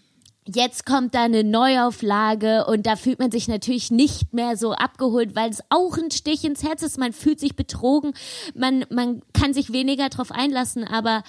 jetzt 0.45 0.85
kommt 0.85 1.15
da 1.15 1.23
eine 1.23 1.43
Neuauflage 1.43 2.65
und 2.65 2.85
da 2.85 2.95
fühlt 2.95 3.19
man 3.19 3.31
sich 3.31 3.47
natürlich 3.47 3.91
nicht 3.91 4.33
mehr 4.33 4.57
so 4.57 4.73
abgeholt, 4.73 5.35
weil 5.35 5.49
es 5.49 5.63
auch 5.69 5.97
ein 5.97 6.11
Stich 6.11 6.43
ins 6.43 6.63
Herz 6.63 6.83
ist. 6.83 6.97
Man 6.97 7.13
fühlt 7.13 7.39
sich 7.39 7.55
betrogen, 7.55 8.13
man, 8.55 8.85
man 8.89 9.21
kann 9.33 9.53
sich 9.53 9.71
weniger 9.71 10.09
drauf 10.09 10.31
einlassen, 10.31 10.83
aber, 10.83 11.23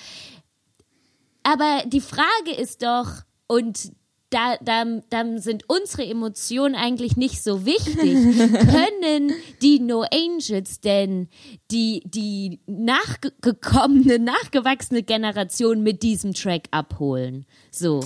aber 1.43 1.83
die 1.87 2.01
Frage 2.01 2.53
ist 2.57 2.83
doch, 2.83 3.09
und 3.47 3.93
da, 4.35 4.57
da, 4.61 4.85
da 5.11 5.39
sind 5.39 5.69
unsere 5.69 6.05
Emotionen 6.05 6.75
eigentlich 6.75 7.17
nicht 7.17 7.43
so 7.43 7.65
wichtig. 7.65 7.95
Können 8.73 9.33
die 9.63 9.79
No 9.79 10.05
Angels 10.13 10.81
denn 10.81 11.29
die, 11.71 12.03
die 12.05 12.59
nachgekommene, 12.67 14.19
nachgewachsene 14.19 15.05
Generation 15.05 15.85
mit 15.85 16.03
diesem 16.03 16.35
Track 16.35 16.65
abholen? 16.73 17.47
So. 17.71 18.01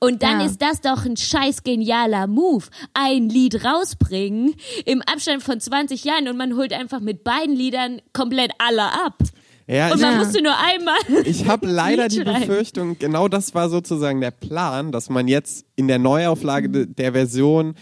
Und 0.00 0.22
dann 0.22 0.40
Ja. 0.40 0.46
ist 0.46 0.60
das 0.62 0.80
doch 0.80 1.04
ein 1.04 1.16
scheiß 1.16 1.62
genialer 1.62 2.26
Move. 2.26 2.64
Ein 2.94 3.28
Lied 3.28 3.64
rausbringen 3.64 4.54
im 4.84 5.02
Abstand 5.02 5.42
von 5.42 5.60
20 5.60 6.04
Jahren 6.04 6.28
und 6.28 6.36
man 6.36 6.56
holt 6.56 6.72
einfach 6.72 7.00
mit 7.00 7.24
beiden 7.24 7.54
Liedern 7.54 8.00
komplett 8.12 8.52
alle 8.58 8.84
ab. 8.84 9.18
Ja, 9.66 9.88
Und 9.88 9.96
ich, 9.96 10.02
man 10.02 10.12
Ja. 10.12 10.18
musste 10.18 10.42
nur 10.42 10.54
einmal. 10.58 10.96
ich 11.24 11.46
habe 11.46 11.66
leider 11.66 12.08
die. 12.08 12.22
Befürchtung, 12.24 12.98
genau 12.98 13.28
das 13.28 13.54
war 13.54 13.68
sozusagen 13.70 14.20
der 14.20 14.30
Plan, 14.30 14.92
dass 14.92 15.08
man 15.08 15.26
jetzt 15.26 15.64
in 15.76 15.88
der 15.88 15.98
Neuauflage 15.98 16.68
de, 16.68 16.86
der 16.86 17.12
Version 17.12 17.74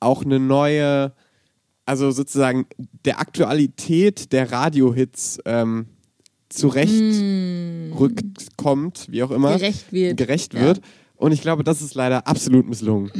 auch 0.00 0.22
eine 0.24 0.38
neue, 0.38 1.12
also 1.86 2.10
sozusagen 2.10 2.66
der 3.06 3.20
Aktualität 3.20 4.32
der 4.32 4.52
Radiohits 4.52 5.38
ähm, 5.46 5.86
zurecht 6.50 6.90
rückkommt, 7.98 9.06
wie 9.10 9.22
auch 9.22 9.30
immer. 9.30 9.56
Gerecht 9.56 9.92
wird. 9.92 10.16
Gerecht 10.16 10.54
Ja. 10.54 10.74
Und 11.20 11.32
ich 11.32 11.42
glaube, 11.42 11.62
das 11.64 11.82
ist 11.82 11.94
leider 11.94 12.26
absolut 12.26 12.66
misslungen. 12.66 13.12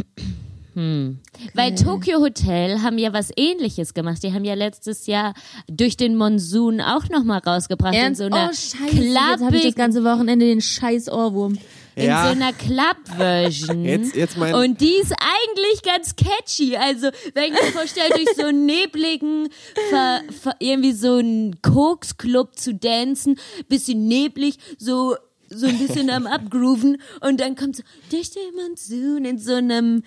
Weil 1.54 1.74
Tokyo 1.74 2.20
Hotel 2.20 2.80
haben 2.80 2.96
ja 2.96 3.12
was 3.12 3.30
ähnliches 3.36 3.92
gemacht. 3.92 4.22
Die 4.22 4.32
haben 4.32 4.44
ja 4.44 4.54
letztes 4.54 5.06
Jahr 5.06 5.34
durch 5.68 5.98
den 5.98 6.16
Monsun 6.16 6.80
auch 6.80 7.08
nochmal 7.10 7.40
rausgebracht 7.40 7.94
Ernst? 7.94 8.22
in 8.22 8.30
so 8.30 8.34
einer 8.34 8.50
oh, 8.50 8.54
scheiße, 8.54 9.02
jetzt 9.02 9.44
habe 9.44 9.56
ich 9.56 9.64
das 9.64 9.74
ganze 9.74 10.02
Wochenende 10.04 10.46
den 10.46 10.62
scheiß 10.62 11.10
Ohrwurm. 11.10 11.58
in 11.96 12.04
Ja. 12.04 12.24
so 12.24 12.30
einer 12.30 12.54
Club-Version. 12.54 13.84
Jetzt, 13.84 14.16
jetzt 14.16 14.38
mein, 14.38 14.54
Und 14.54 14.80
die 14.80 14.94
ist 14.94 15.12
eigentlich 15.12 15.82
ganz 15.82 16.14
catchy. 16.16 16.76
Also, 16.76 17.08
wenn 17.34 17.52
ich 17.52 17.60
mir 17.60 17.72
vorstelle, 17.72 18.08
durch 18.14 18.34
so 18.36 18.46
einen 18.46 18.64
nebligen, 18.64 19.48
ver, 19.90 20.22
ver, 20.40 20.54
irgendwie 20.60 20.92
so 20.92 21.16
einen 21.16 21.60
Koks-Club 21.60 22.58
zu 22.58 22.74
dancen, 22.74 23.38
bisschen 23.68 24.08
neblig, 24.08 24.56
so, 24.78 25.16
so 25.50 25.66
ein 25.66 25.78
bisschen 25.78 26.10
am 26.10 26.26
Abgrooven 26.28 26.96
und 27.20 27.40
dann 27.40 27.56
kommt 27.56 27.76
so 27.76 27.82
durch 28.10 28.30
den 28.30 28.54
Monsun 28.56 29.24
in 29.24 29.38
so 29.38 29.54
einem 29.54 30.02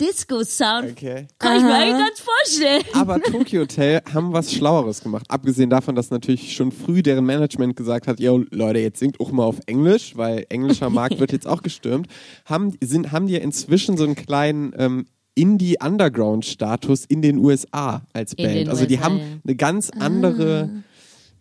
Disco-Sound. 0.00 0.90
okay. 0.90 1.26
Kann 1.38 1.56
ich 1.56 1.62
mir 1.62 1.74
eigentlich 1.74 2.06
ganz 2.06 2.20
vorstellen. 2.20 2.84
Aber 2.92 3.20
Tokyo 3.20 3.62
Hotel 3.62 4.02
haben 4.12 4.32
was 4.32 4.52
Schlaueres 4.52 5.02
gemacht. 5.02 5.24
Abgesehen 5.28 5.70
davon, 5.70 5.94
dass 5.94 6.10
natürlich 6.10 6.54
schon 6.54 6.70
früh 6.70 7.02
deren 7.02 7.24
Management 7.24 7.76
gesagt 7.76 8.06
hat, 8.06 8.20
yo, 8.20 8.44
Leute, 8.50 8.80
jetzt 8.80 8.98
singt 8.98 9.18
auch 9.20 9.32
mal 9.32 9.44
auf 9.44 9.58
Englisch, 9.66 10.14
weil 10.16 10.44
englischer 10.50 10.90
Markt 10.90 11.18
wird 11.20 11.32
jetzt 11.32 11.46
auch 11.46 11.62
gestürmt. 11.62 12.08
Haben, 12.44 12.76
sind, 12.82 13.12
haben 13.12 13.26
die 13.26 13.34
ja 13.34 13.40
inzwischen 13.40 13.96
so 13.96 14.04
einen 14.04 14.16
kleinen 14.16 14.74
ähm, 14.76 15.06
Indie-Underground-Status 15.34 17.06
in 17.06 17.22
den 17.22 17.38
USA 17.38 18.02
als 18.12 18.34
Band. 18.34 18.68
also 18.68 18.84
die 18.84 18.94
USA, 18.94 19.04
haben 19.04 19.18
ja. 19.18 19.24
eine 19.44 19.56
ganz 19.56 19.90
andere, 19.90 20.70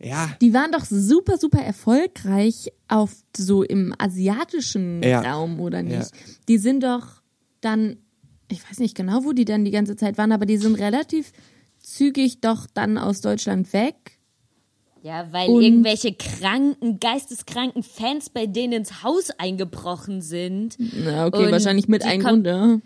ja, 0.01 0.29
Die 0.41 0.53
waren 0.53 0.71
doch 0.71 0.85
super, 0.85 1.37
super 1.37 1.59
erfolgreich 1.59 2.71
auf 2.87 3.11
so 3.35 3.63
im 3.63 3.93
asiatischen 3.97 5.01
Ja. 5.03 5.21
Raum, 5.21 5.59
oder 5.59 5.81
nicht? 5.83 5.95
Ja. 5.97 6.19
Die 6.47 6.57
sind 6.57 6.83
doch 6.83 7.21
dann, 7.61 7.97
ich 8.49 8.67
weiß 8.69 8.79
nicht 8.79 8.95
genau, 8.95 9.23
wo 9.23 9.31
die 9.33 9.45
dann 9.45 9.65
die 9.65 9.71
ganze 9.71 9.95
Zeit 9.95 10.17
waren, 10.17 10.31
aber 10.31 10.45
die 10.45 10.57
sind 10.57 10.75
relativ 10.75 11.31
zügig 11.79 12.41
doch 12.41 12.67
dann 12.73 12.97
aus 12.97 13.21
Deutschland 13.21 13.71
weg. 13.73 13.95
Ja, 15.01 15.27
weil 15.31 15.49
Und- 15.49 15.61
irgendwelche 15.61 16.13
kranken, 16.15 16.99
geisteskranken 16.99 17.83
Fans 17.83 18.29
bei 18.31 18.47
denen 18.47 18.73
ins 18.73 19.03
Haus 19.03 19.29
eingebrochen 19.37 20.21
sind. 20.23 20.77
Na, 20.79 21.27
okay, 21.27 21.45
Und 21.45 21.51
wahrscheinlich 21.51 21.87
mit 21.87 22.03
einem 22.03 22.23
Grund, 22.23 22.47
ja. 22.47 22.79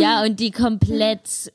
Ja, 0.00 0.24
und 0.24 0.40
die 0.40 0.50
komplett 0.52 1.52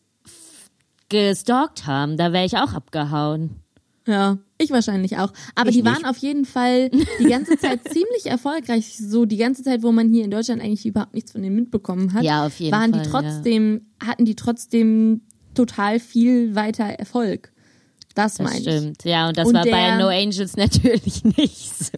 gestalkt 1.09 1.87
haben. 1.87 2.17
Da 2.17 2.31
wäre 2.33 2.45
ich 2.45 2.55
auch 2.57 2.73
abgehauen. 2.73 3.60
Ja, 4.07 4.37
ich 4.57 4.71
wahrscheinlich 4.71 5.17
auch. 5.17 5.31
Aber 5.55 5.69
Ich 5.69 5.75
die 5.77 5.85
waren 5.85 5.93
nicht. 5.97 6.07
auf 6.07 6.17
jeden 6.17 6.45
Fall 6.45 6.89
die 7.19 7.25
ganze 7.25 7.57
Zeit 7.57 7.81
ziemlich 7.87 8.25
erfolgreich. 8.25 8.97
So 8.97 9.25
die 9.25 9.37
ganze 9.37 9.63
Zeit, 9.63 9.83
wo 9.83 9.91
man 9.91 10.09
hier 10.09 10.23
in 10.25 10.31
Deutschland 10.31 10.61
eigentlich 10.61 10.85
überhaupt 10.85 11.13
nichts 11.13 11.31
von 11.31 11.41
denen 11.43 11.55
mitbekommen 11.55 12.13
hat, 12.13 12.23
Ja, 12.23 12.45
auf 12.47 12.59
jeden 12.59 12.71
waren 12.71 12.93
Fall, 12.93 13.03
die 13.03 13.09
trotzdem, 13.09 13.81
hatten 14.03 14.25
die 14.25 14.35
trotzdem 14.35 15.21
total 15.53 15.99
viel 15.99 16.55
weiter 16.55 16.85
Erfolg. 16.85 17.51
Das, 18.15 18.35
Das 18.35 18.45
meine 18.45 18.57
ich. 18.57 18.63
stimmt. 18.63 19.05
Ja, 19.05 19.29
und 19.29 19.37
das 19.37 19.47
Und 19.47 19.53
war 19.53 19.63
bei 19.63 19.69
der- 19.69 19.97
No 19.97 20.07
Angels 20.07 20.57
natürlich 20.57 21.23
nicht 21.23 21.77
so. 21.85 21.97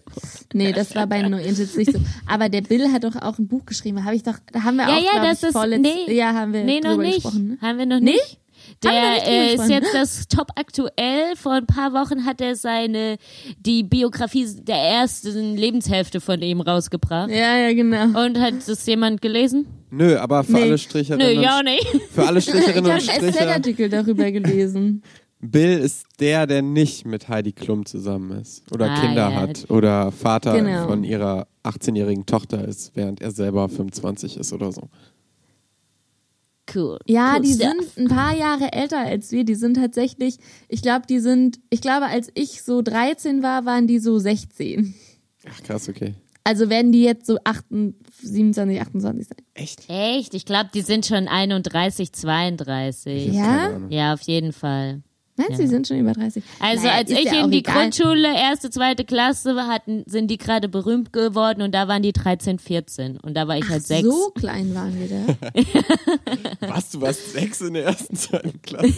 Nee, 0.52 0.72
das 0.72 0.94
war 0.94 1.06
bei 1.08 1.22
No 1.26 1.38
Angels 1.38 1.74
nicht 1.76 1.92
so. 1.92 1.98
Aber 2.26 2.48
der 2.48 2.60
Bill 2.60 2.92
hat 2.92 3.02
doch 3.02 3.16
auch 3.16 3.38
ein 3.38 3.48
Buch 3.48 3.64
geschrieben. 3.66 3.96
Da 3.96 4.04
habe 4.04 4.14
ich 4.14 4.22
doch, 4.22 4.38
da 4.52 4.62
haben 4.62 4.76
wir 4.76 4.84
Ja, 4.88 4.96
auch, 4.96 5.14
ja, 5.16 5.24
das 5.24 5.38
ich, 5.42 5.48
ist. 5.48 5.52
vorletzt, 5.54 5.82
Nee, 5.82 6.14
ja, 6.14 6.32
haben 6.34 6.52
wir 6.52 6.62
nee 6.64 6.80
noch 6.80 6.96
nicht. 6.98 7.14
gesprochen. 7.16 7.48
Ne? 7.48 7.58
Haben 7.62 7.78
wir 7.78 7.86
noch 7.86 7.98
Nee? 7.98 8.12
nicht. 8.12 8.38
Wir 8.38 8.43
Der 8.82 9.26
äh, 9.26 9.54
ist 9.54 9.68
jetzt 9.68 9.94
das 9.94 10.28
top 10.28 10.48
aktuell. 10.56 11.36
Vor 11.36 11.52
ein 11.52 11.66
paar 11.66 11.92
Wochen 11.92 12.24
hat 12.26 12.40
er 12.40 12.56
seine 12.56 13.16
die 13.58 13.82
Biografie 13.82 14.46
der 14.60 14.76
ersten 14.76 15.56
Lebenshälfte 15.56 16.20
von 16.20 16.42
ihm 16.42 16.60
rausgebracht. 16.60 17.30
Ja, 17.30 17.56
ja, 17.56 17.72
genau. 17.72 18.04
Und 18.24 18.38
hat 18.38 18.54
das 18.66 18.84
jemand 18.86 19.22
gelesen? 19.22 19.66
nö, 19.90 20.16
aber 20.18 20.42
für 20.44 20.52
Nee. 20.52 20.62
alle 20.62 20.70
Nö, 20.72 20.78
Stricherinnen, 20.78 21.40
ja 21.42 21.58
und, 21.60 21.64
nicht. 21.66 21.86
für 22.12 22.26
alle 22.26 22.38
Ich 22.40 22.44
Stricherinnen 22.46 22.90
habe 22.92 23.00
und 23.00 23.08
einen 23.08 23.20
Stricher, 23.32 23.32
SZ-Artikel 23.46 23.88
darüber 23.88 24.30
gelesen. 24.30 25.02
Bill 25.40 25.78
ist 25.78 26.06
der, 26.20 26.46
der 26.46 26.62
nicht 26.62 27.06
mit 27.06 27.28
Heidi 27.28 27.52
Klum 27.52 27.84
zusammen 27.84 28.40
ist 28.40 28.62
oder 28.72 28.90
Ah, 28.90 29.00
Kinder 29.00 29.30
ja. 29.30 29.34
hat 29.34 29.70
oder 29.70 30.10
Vater 30.10 30.56
Genau. 30.58 30.86
von 30.88 31.04
ihrer 31.04 31.46
18-jährigen 31.64 32.24
Tochter 32.24 32.66
ist, 32.66 32.92
während 32.94 33.20
er 33.20 33.30
selber 33.30 33.68
25 33.68 34.38
ist 34.38 34.52
oder 34.54 34.72
so. 34.72 34.88
Cool. 36.72 36.98
Ja, 37.06 37.34
cool 37.36 37.42
die 37.42 37.52
stuff. 37.54 37.72
sind 37.96 37.98
ein 37.98 38.08
paar 38.08 38.36
Jahre 38.36 38.72
älter 38.72 38.98
als 39.00 39.32
wir. 39.32 39.44
Die 39.44 39.54
sind 39.54 39.74
tatsächlich, 39.74 40.38
ich 40.68 40.82
glaube, 40.82 41.06
die 41.08 41.20
sind, 41.20 41.58
ich 41.70 41.80
glaube, 41.80 42.06
als 42.06 42.30
ich 42.34 42.62
so 42.62 42.82
13 42.82 43.42
war, 43.42 43.64
waren 43.64 43.86
die 43.86 43.98
so 43.98 44.18
16. 44.18 44.94
Ach 45.48 45.62
krass, 45.62 45.88
okay. 45.88 46.14
Also 46.46 46.68
werden 46.68 46.92
die 46.92 47.02
jetzt 47.02 47.26
so 47.26 47.38
28, 47.42 47.96
27, 48.30 48.80
28 48.80 49.28
sein. 49.28 49.38
Echt? 49.54 49.88
Echt? 49.88 50.34
Ich 50.34 50.44
glaube, 50.44 50.68
die 50.74 50.82
sind 50.82 51.06
schon 51.06 51.26
31, 51.26 52.12
32. 52.12 53.32
Ja? 53.32 53.80
Ja, 53.88 54.12
auf 54.12 54.20
jeden 54.22 54.52
Fall. 54.52 55.02
Meinst 55.36 55.58
du, 55.58 55.62
die 55.62 55.68
sind 55.68 55.88
schon 55.88 55.98
über 55.98 56.12
30? 56.12 56.44
Also 56.60 56.84
Naja, 56.84 56.96
als 56.98 57.10
ich 57.10 57.24
ja 57.24 57.44
in 57.44 57.50
die 57.50 57.58
egal. 57.58 57.74
Grundschule, 57.90 58.28
erste, 58.34 58.70
zweite 58.70 59.04
Klasse 59.04 59.54
hatten, 59.66 60.04
sind 60.06 60.30
die 60.30 60.38
gerade 60.38 60.68
berühmt 60.68 61.12
geworden 61.12 61.60
und 61.62 61.72
da 61.74 61.88
waren 61.88 62.02
die 62.02 62.12
13, 62.12 62.60
14 62.60 63.16
und 63.18 63.34
da 63.34 63.48
war 63.48 63.56
ich 63.58 63.64
Ach, 63.66 63.70
halt 63.70 63.84
sechs. 63.86 64.06
so 64.08 64.30
klein 64.30 64.72
waren 64.76 64.94
wir 64.96 65.08
da. 65.08 66.68
Was, 66.68 66.90
du 66.90 67.00
warst 67.00 67.32
sechs 67.32 67.60
in 67.62 67.74
der 67.74 67.86
ersten, 67.86 68.14
zweiten 68.16 68.62
Klasse? 68.62 68.86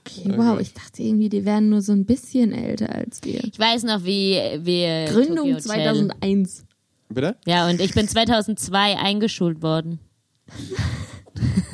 Okay, 0.00 0.32
wow, 0.36 0.58
ich 0.60 0.74
dachte 0.74 1.00
irgendwie, 1.02 1.28
die 1.28 1.44
wären 1.44 1.68
nur 1.68 1.80
so 1.80 1.92
ein 1.92 2.04
bisschen 2.04 2.52
älter 2.52 2.92
als 2.92 3.20
wir. 3.22 3.44
Ich 3.44 3.56
weiß 3.56 3.84
noch, 3.84 4.02
wie 4.04 4.34
wir 4.64 5.04
Gründung 5.04 5.36
Tokyo 5.36 5.54
Hotel- 5.54 5.62
2001. 5.62 6.64
Bitte? 7.08 7.36
Ja, 7.46 7.68
und 7.68 7.80
ich 7.80 7.94
bin 7.94 8.08
2002 8.08 8.98
eingeschult 8.98 9.62
worden. 9.62 10.00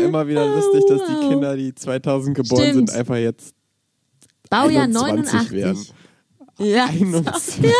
immer 0.06 0.26
wieder 0.26 0.46
lustig, 0.46 0.84
dass 0.88 1.00
die 1.06 1.28
Kinder, 1.28 1.56
die 1.56 1.74
2000 1.74 2.36
geboren 2.36 2.62
Stimmt. 2.70 2.90
sind, 2.90 2.98
einfach 2.98 3.16
jetzt 3.16 3.54
Baujahr 4.50 4.84
21 4.84 5.32
89. 5.32 5.50
werden. 5.52 5.86
Ja. 6.58 6.84
21. 6.86 7.64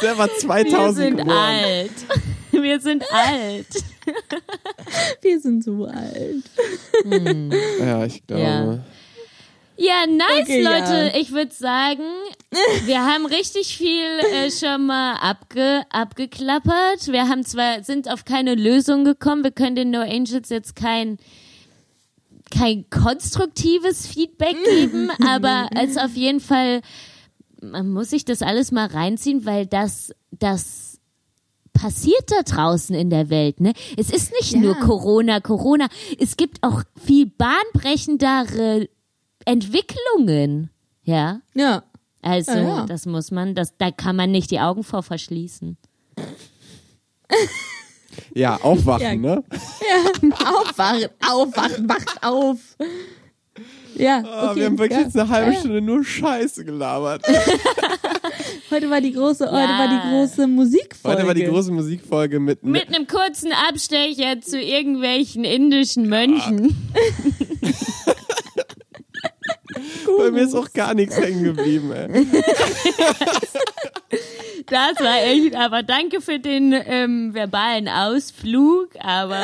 Selber 0.00 0.26
Wir 0.26 0.38
2000 0.38 0.96
sind 0.96 1.16
geboren. 1.18 1.36
alt. 1.36 1.92
Wir 2.50 2.80
sind 2.80 3.04
alt. 3.12 3.66
Wir 5.22 5.40
sind 5.40 5.62
so 5.64 5.86
alt. 5.86 6.42
Ja, 7.80 8.04
ich 8.04 8.26
glaube. 8.26 8.42
Ja. 8.42 8.84
Ja, 9.84 10.06
nice, 10.06 10.42
Okay, 10.42 10.62
Leute. 10.62 11.10
ja. 11.12 11.20
Ich 11.20 11.32
würde 11.32 11.52
sagen, 11.52 12.04
wir 12.86 13.04
haben 13.04 13.26
richtig 13.26 13.76
viel 13.76 14.04
äh, 14.32 14.50
schon 14.50 14.86
mal 14.86 15.14
abge, 15.16 15.82
abgeklappert. 15.90 17.08
Wir 17.08 17.28
haben 17.28 17.44
zwar, 17.44 17.82
sind 17.82 18.08
auf 18.08 18.24
keine 18.24 18.54
Lösung 18.54 19.04
gekommen. 19.04 19.42
Wir 19.42 19.50
können 19.50 19.74
den 19.74 19.90
No 19.90 20.00
Angels 20.00 20.50
jetzt 20.50 20.76
kein, 20.76 21.18
kein 22.50 22.88
konstruktives 22.90 24.06
Feedback 24.06 24.56
geben, 24.64 25.10
aber 25.26 25.68
es 25.74 25.96
auf 25.96 26.14
jeden 26.14 26.40
Fall, 26.40 26.82
man 27.60 27.90
muss 27.90 28.10
sich 28.10 28.24
das 28.24 28.42
alles 28.42 28.70
mal 28.70 28.86
reinziehen, 28.86 29.44
weil 29.46 29.66
das, 29.66 30.12
das 30.30 31.00
passiert 31.72 32.30
da 32.30 32.42
draußen 32.42 32.94
in 32.94 33.08
der 33.10 33.30
Welt, 33.30 33.60
ne? 33.60 33.72
Es 33.96 34.10
ist 34.10 34.30
nicht 34.32 34.52
Ja. 34.52 34.60
nur 34.60 34.74
Corona, 34.76 35.40
Corona. 35.40 35.88
Es 36.20 36.36
gibt 36.36 36.62
auch 36.62 36.82
viel 37.04 37.26
bahnbrechendere 37.26 38.88
Entwicklungen, 39.44 40.70
ja? 41.02 41.40
Ja. 41.54 41.82
Also, 42.22 42.52
Ja, 42.52 42.62
ja. 42.62 42.86
das 42.86 43.06
muss 43.06 43.30
man, 43.30 43.54
das, 43.54 43.76
da 43.78 43.90
kann 43.90 44.14
man 44.16 44.30
nicht 44.30 44.50
die 44.50 44.60
Augen 44.60 44.84
vor 44.84 45.02
verschließen. 45.02 45.76
Ja, 48.34 48.56
aufwachen, 48.62 49.02
Ja. 49.24 49.36
ne? 49.36 49.44
Aufwachen, 50.44 51.08
aufwachen, 51.28 51.88
wacht 51.88 52.22
auf. 52.22 52.58
Ja, 53.94 54.18
okay. 54.20 54.56
wir 54.60 54.66
haben 54.66 54.78
wirklich 54.78 54.98
ja. 54.98 55.04
jetzt 55.04 55.16
eine 55.18 55.28
halbe 55.28 55.48
Ja, 55.50 55.54
ja. 55.54 55.60
Stunde 55.60 55.80
nur 55.82 56.02
Scheiße 56.04 56.64
gelabert. 56.64 57.22
Heute 58.70 58.88
war 58.88 59.02
die 59.02 59.12
große, 59.12 59.44
heute 59.50 59.70
Ja. 59.70 59.78
war 59.78 59.88
die 59.88 60.08
große 60.10 60.46
Musikfolge. 60.46 61.18
Heute 61.18 61.26
war 61.26 61.34
die 61.34 61.44
große 61.44 61.72
Musikfolge 61.72 62.40
mit, 62.40 62.62
Mit 62.64 62.88
einem 62.88 63.06
kurzen 63.06 63.52
Abstecher 63.68 64.40
zu 64.40 64.58
irgendwelchen 64.58 65.44
indischen 65.44 66.08
Mönchen. 66.08 66.74
Bei 70.18 70.30
mir 70.30 70.42
ist 70.42 70.54
auch 70.54 70.72
gar 70.72 70.94
nichts 70.94 71.18
hängen 71.18 71.44
geblieben, 71.44 71.92
ey. 71.92 72.26
Das 74.66 75.00
war 75.00 75.22
echt, 75.24 75.56
aber 75.56 75.82
danke 75.82 76.20
für 76.20 76.38
den 76.38 76.72
ähm, 76.72 77.34
verbalen 77.34 77.88
Ausflug, 77.88 78.90
aber 79.00 79.42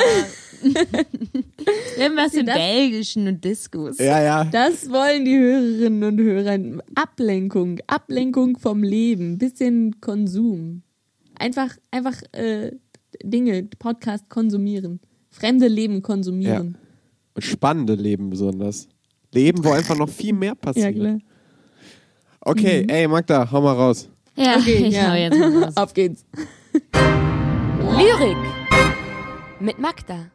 Irgendwas 1.97 2.33
im 2.33 2.45
Belgischen 2.45 3.27
und 3.27 3.43
Diskus. 3.43 3.97
Ja, 3.97 4.21
ja. 4.21 4.43
Das 4.45 4.89
wollen 4.89 5.25
die 5.25 5.37
Hörerinnen 5.37 6.03
und 6.03 6.19
Hörer. 6.19 6.81
Ablenkung, 6.95 7.79
Ablenkung 7.87 8.57
vom 8.57 8.83
Leben, 8.83 9.37
bisschen 9.37 9.99
Konsum. 10.01 10.83
Einfach, 11.35 11.77
einfach 11.91 12.21
äh, 12.33 12.71
Dinge, 13.23 13.63
Podcast 13.77 14.29
konsumieren. 14.29 14.99
Fremde 15.29 15.67
Leben 15.67 16.01
konsumieren. 16.01 16.77
Und 17.35 17.43
spannende 17.43 17.95
Leben 17.95 18.29
besonders. 18.29 18.89
Leben, 19.31 19.63
wo 19.63 19.71
einfach 19.71 19.95
noch 19.97 20.09
viel 20.09 20.33
mehr 20.33 20.49
Ja, 20.49 20.55
passiert. 20.55 20.95
klar. 20.95 21.17
Okay, 22.41 22.85
ey, 22.87 23.07
Magda, 23.07 23.49
hau 23.51 23.61
mal 23.61 23.73
raus. 23.73 24.09
Ja, 24.35 24.55
Okay, 24.57 24.85
ich 24.87 24.93
ja. 24.95 25.11
hau 25.11 25.15
jetzt 25.15 25.37
mal 25.37 25.63
raus. 25.63 25.77
Auf 25.77 25.93
geht's. 25.93 26.25
Lyrik 27.97 28.37
mit 29.59 29.77
Magda. 29.79 30.31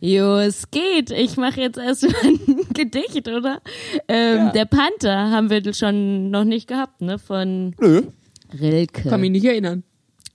Jo, 0.00 0.36
es 0.36 0.70
geht. 0.70 1.10
Ich 1.10 1.36
mache 1.36 1.60
jetzt 1.60 1.76
erstmal 1.78 2.14
ein 2.24 2.38
Gedicht, 2.74 3.26
oder? 3.28 3.60
Ähm, 4.06 4.50
Der 4.54 4.64
Panther 4.64 5.30
haben 5.30 5.50
wir 5.50 5.74
schon 5.74 6.30
noch 6.30 6.44
nicht 6.44 6.68
gehabt, 6.68 7.00
ne? 7.00 7.18
Von 7.18 7.74
Nö. 7.80 8.02
Rilke. 8.60 9.08
Kann 9.08 9.20
mich 9.20 9.30
nicht 9.30 9.44
erinnern. 9.44 9.82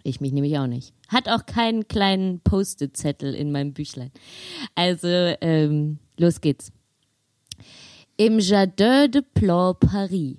Ich 0.03 0.19
mich 0.19 0.33
nämlich 0.33 0.57
auch 0.59 0.67
nicht. 0.67 0.93
Hat 1.07 1.29
auch 1.29 1.45
keinen 1.45 1.87
kleinen 1.87 2.41
Post-it-Zettel 2.41 3.33
in 3.33 3.51
meinem 3.53 3.73
Büchlein. 3.73 4.11
Also, 4.75 5.07
ähm, 5.07 5.99
los 6.17 6.41
geht's. 6.41 6.71
Im 8.15 8.37
Jardin 8.37 9.09
de 9.09 9.23
Plan 9.23 9.73
Paris. 9.79 10.37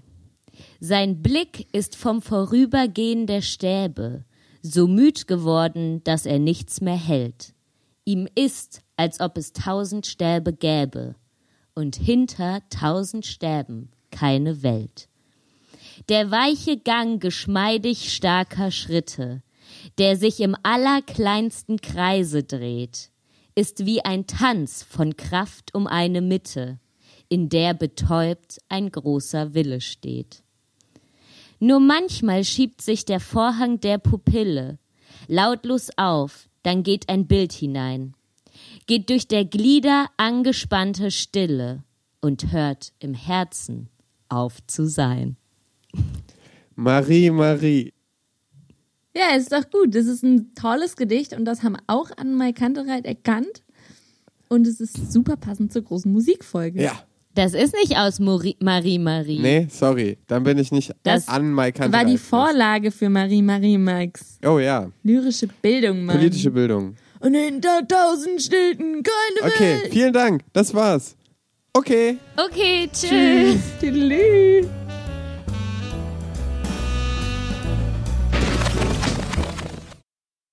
Sein 0.78 1.22
Blick 1.22 1.66
ist 1.72 1.96
vom 1.96 2.22
Vorübergehen 2.22 3.26
der 3.26 3.42
Stäbe 3.42 4.24
so 4.62 4.86
müd 4.86 5.26
geworden, 5.26 6.00
dass 6.04 6.24
er 6.24 6.38
nichts 6.38 6.80
mehr 6.80 6.96
hält. 6.96 7.52
Ihm 8.04 8.28
ist, 8.36 8.82
als 8.96 9.18
ob 9.18 9.36
es 9.36 9.52
tausend 9.52 10.06
Stäbe 10.06 10.52
gäbe 10.52 11.16
und 11.74 11.96
hinter 11.96 12.62
tausend 12.70 13.26
Stäben 13.26 13.90
keine 14.12 14.62
Welt. 14.62 15.08
Der 16.08 16.30
weiche 16.30 16.78
Gang 16.78 17.20
geschmeidig 17.20 18.14
starker 18.14 18.70
Schritte, 18.70 19.42
der 19.98 20.16
sich 20.16 20.38
im 20.38 20.54
allerkleinsten 20.62 21.80
Kreise 21.80 22.44
dreht, 22.44 23.10
ist 23.56 23.84
wie 23.84 24.04
ein 24.04 24.28
Tanz 24.28 24.84
von 24.84 25.16
Kraft 25.16 25.74
um 25.74 25.88
eine 25.88 26.20
Mitte, 26.20 26.78
in 27.28 27.48
der 27.48 27.74
betäubt 27.74 28.58
ein 28.68 28.90
großer 28.90 29.54
Wille 29.54 29.80
steht. 29.80 30.42
Nur 31.60 31.80
manchmal 31.80 32.44
schiebt 32.44 32.82
sich 32.82 33.04
der 33.04 33.20
Vorhang 33.20 33.80
der 33.80 33.98
Pupille 33.98 34.78
lautlos 35.28 35.90
auf, 35.96 36.48
dann 36.62 36.82
geht 36.82 37.08
ein 37.08 37.26
Bild 37.26 37.52
hinein, 37.52 38.14
geht 38.86 39.10
durch 39.10 39.28
der 39.28 39.44
Glieder 39.44 40.06
angespannte 40.16 41.10
Stille 41.10 41.84
und 42.20 42.52
hört 42.52 42.92
im 42.98 43.14
Herzen 43.14 43.88
auf 44.28 44.66
zu 44.66 44.86
sein. 44.86 45.36
Marie, 46.74 47.30
Marie. 47.30 47.92
Ja, 49.16 49.36
ist 49.36 49.52
doch 49.52 49.70
gut. 49.70 49.94
Das 49.94 50.06
ist 50.06 50.24
ein 50.24 50.54
tolles 50.54 50.96
Gedicht 50.96 51.34
und 51.34 51.44
das 51.44 51.62
haben 51.62 51.76
auch 51.86 52.10
Anne 52.16 52.52
Kantereit 52.52 53.06
erkannt. 53.06 53.62
Und 54.48 54.66
es 54.66 54.80
ist 54.80 55.12
super 55.12 55.36
passend 55.36 55.72
zur 55.72 55.82
großen 55.82 56.12
Musikfolge. 56.12 56.82
Ja. 56.82 57.04
Das 57.34 57.52
ist 57.52 57.74
nicht 57.74 57.96
aus 57.96 58.20
Mori 58.20 58.56
Marie 58.60 58.98
Marie. 58.98 59.40
Nee, 59.40 59.66
sorry. 59.70 60.18
Dann 60.28 60.44
bin 60.44 60.56
ich 60.58 60.70
nicht 60.70 60.92
Das 61.02 61.26
an 61.28 61.52
Mike 61.54 61.92
War 61.92 62.04
die 62.04 62.18
Vorlage 62.18 62.90
für 62.92 63.08
Marie 63.10 63.42
Marie 63.42 63.76
Max. 63.78 64.38
Oh 64.46 64.58
ja. 64.60 64.88
Lyrische 65.02 65.48
Bildung, 65.60 66.04
Mann. 66.04 66.16
Politische 66.16 66.50
Bildung. 66.52 66.94
Und 67.20 67.34
hinter 67.34 67.86
tausend 67.88 68.40
Städten 68.40 69.02
keine 69.02 69.52
Okay, 69.52 69.82
Welt. 69.82 69.92
vielen 69.92 70.12
Dank. 70.12 70.42
Das 70.52 70.72
war's. 70.74 71.16
Okay. 71.72 72.18
Okay, 72.36 72.88
tschüss. 72.92 73.08
Tschüss. 73.10 73.60
Tüdelü. 73.80 74.68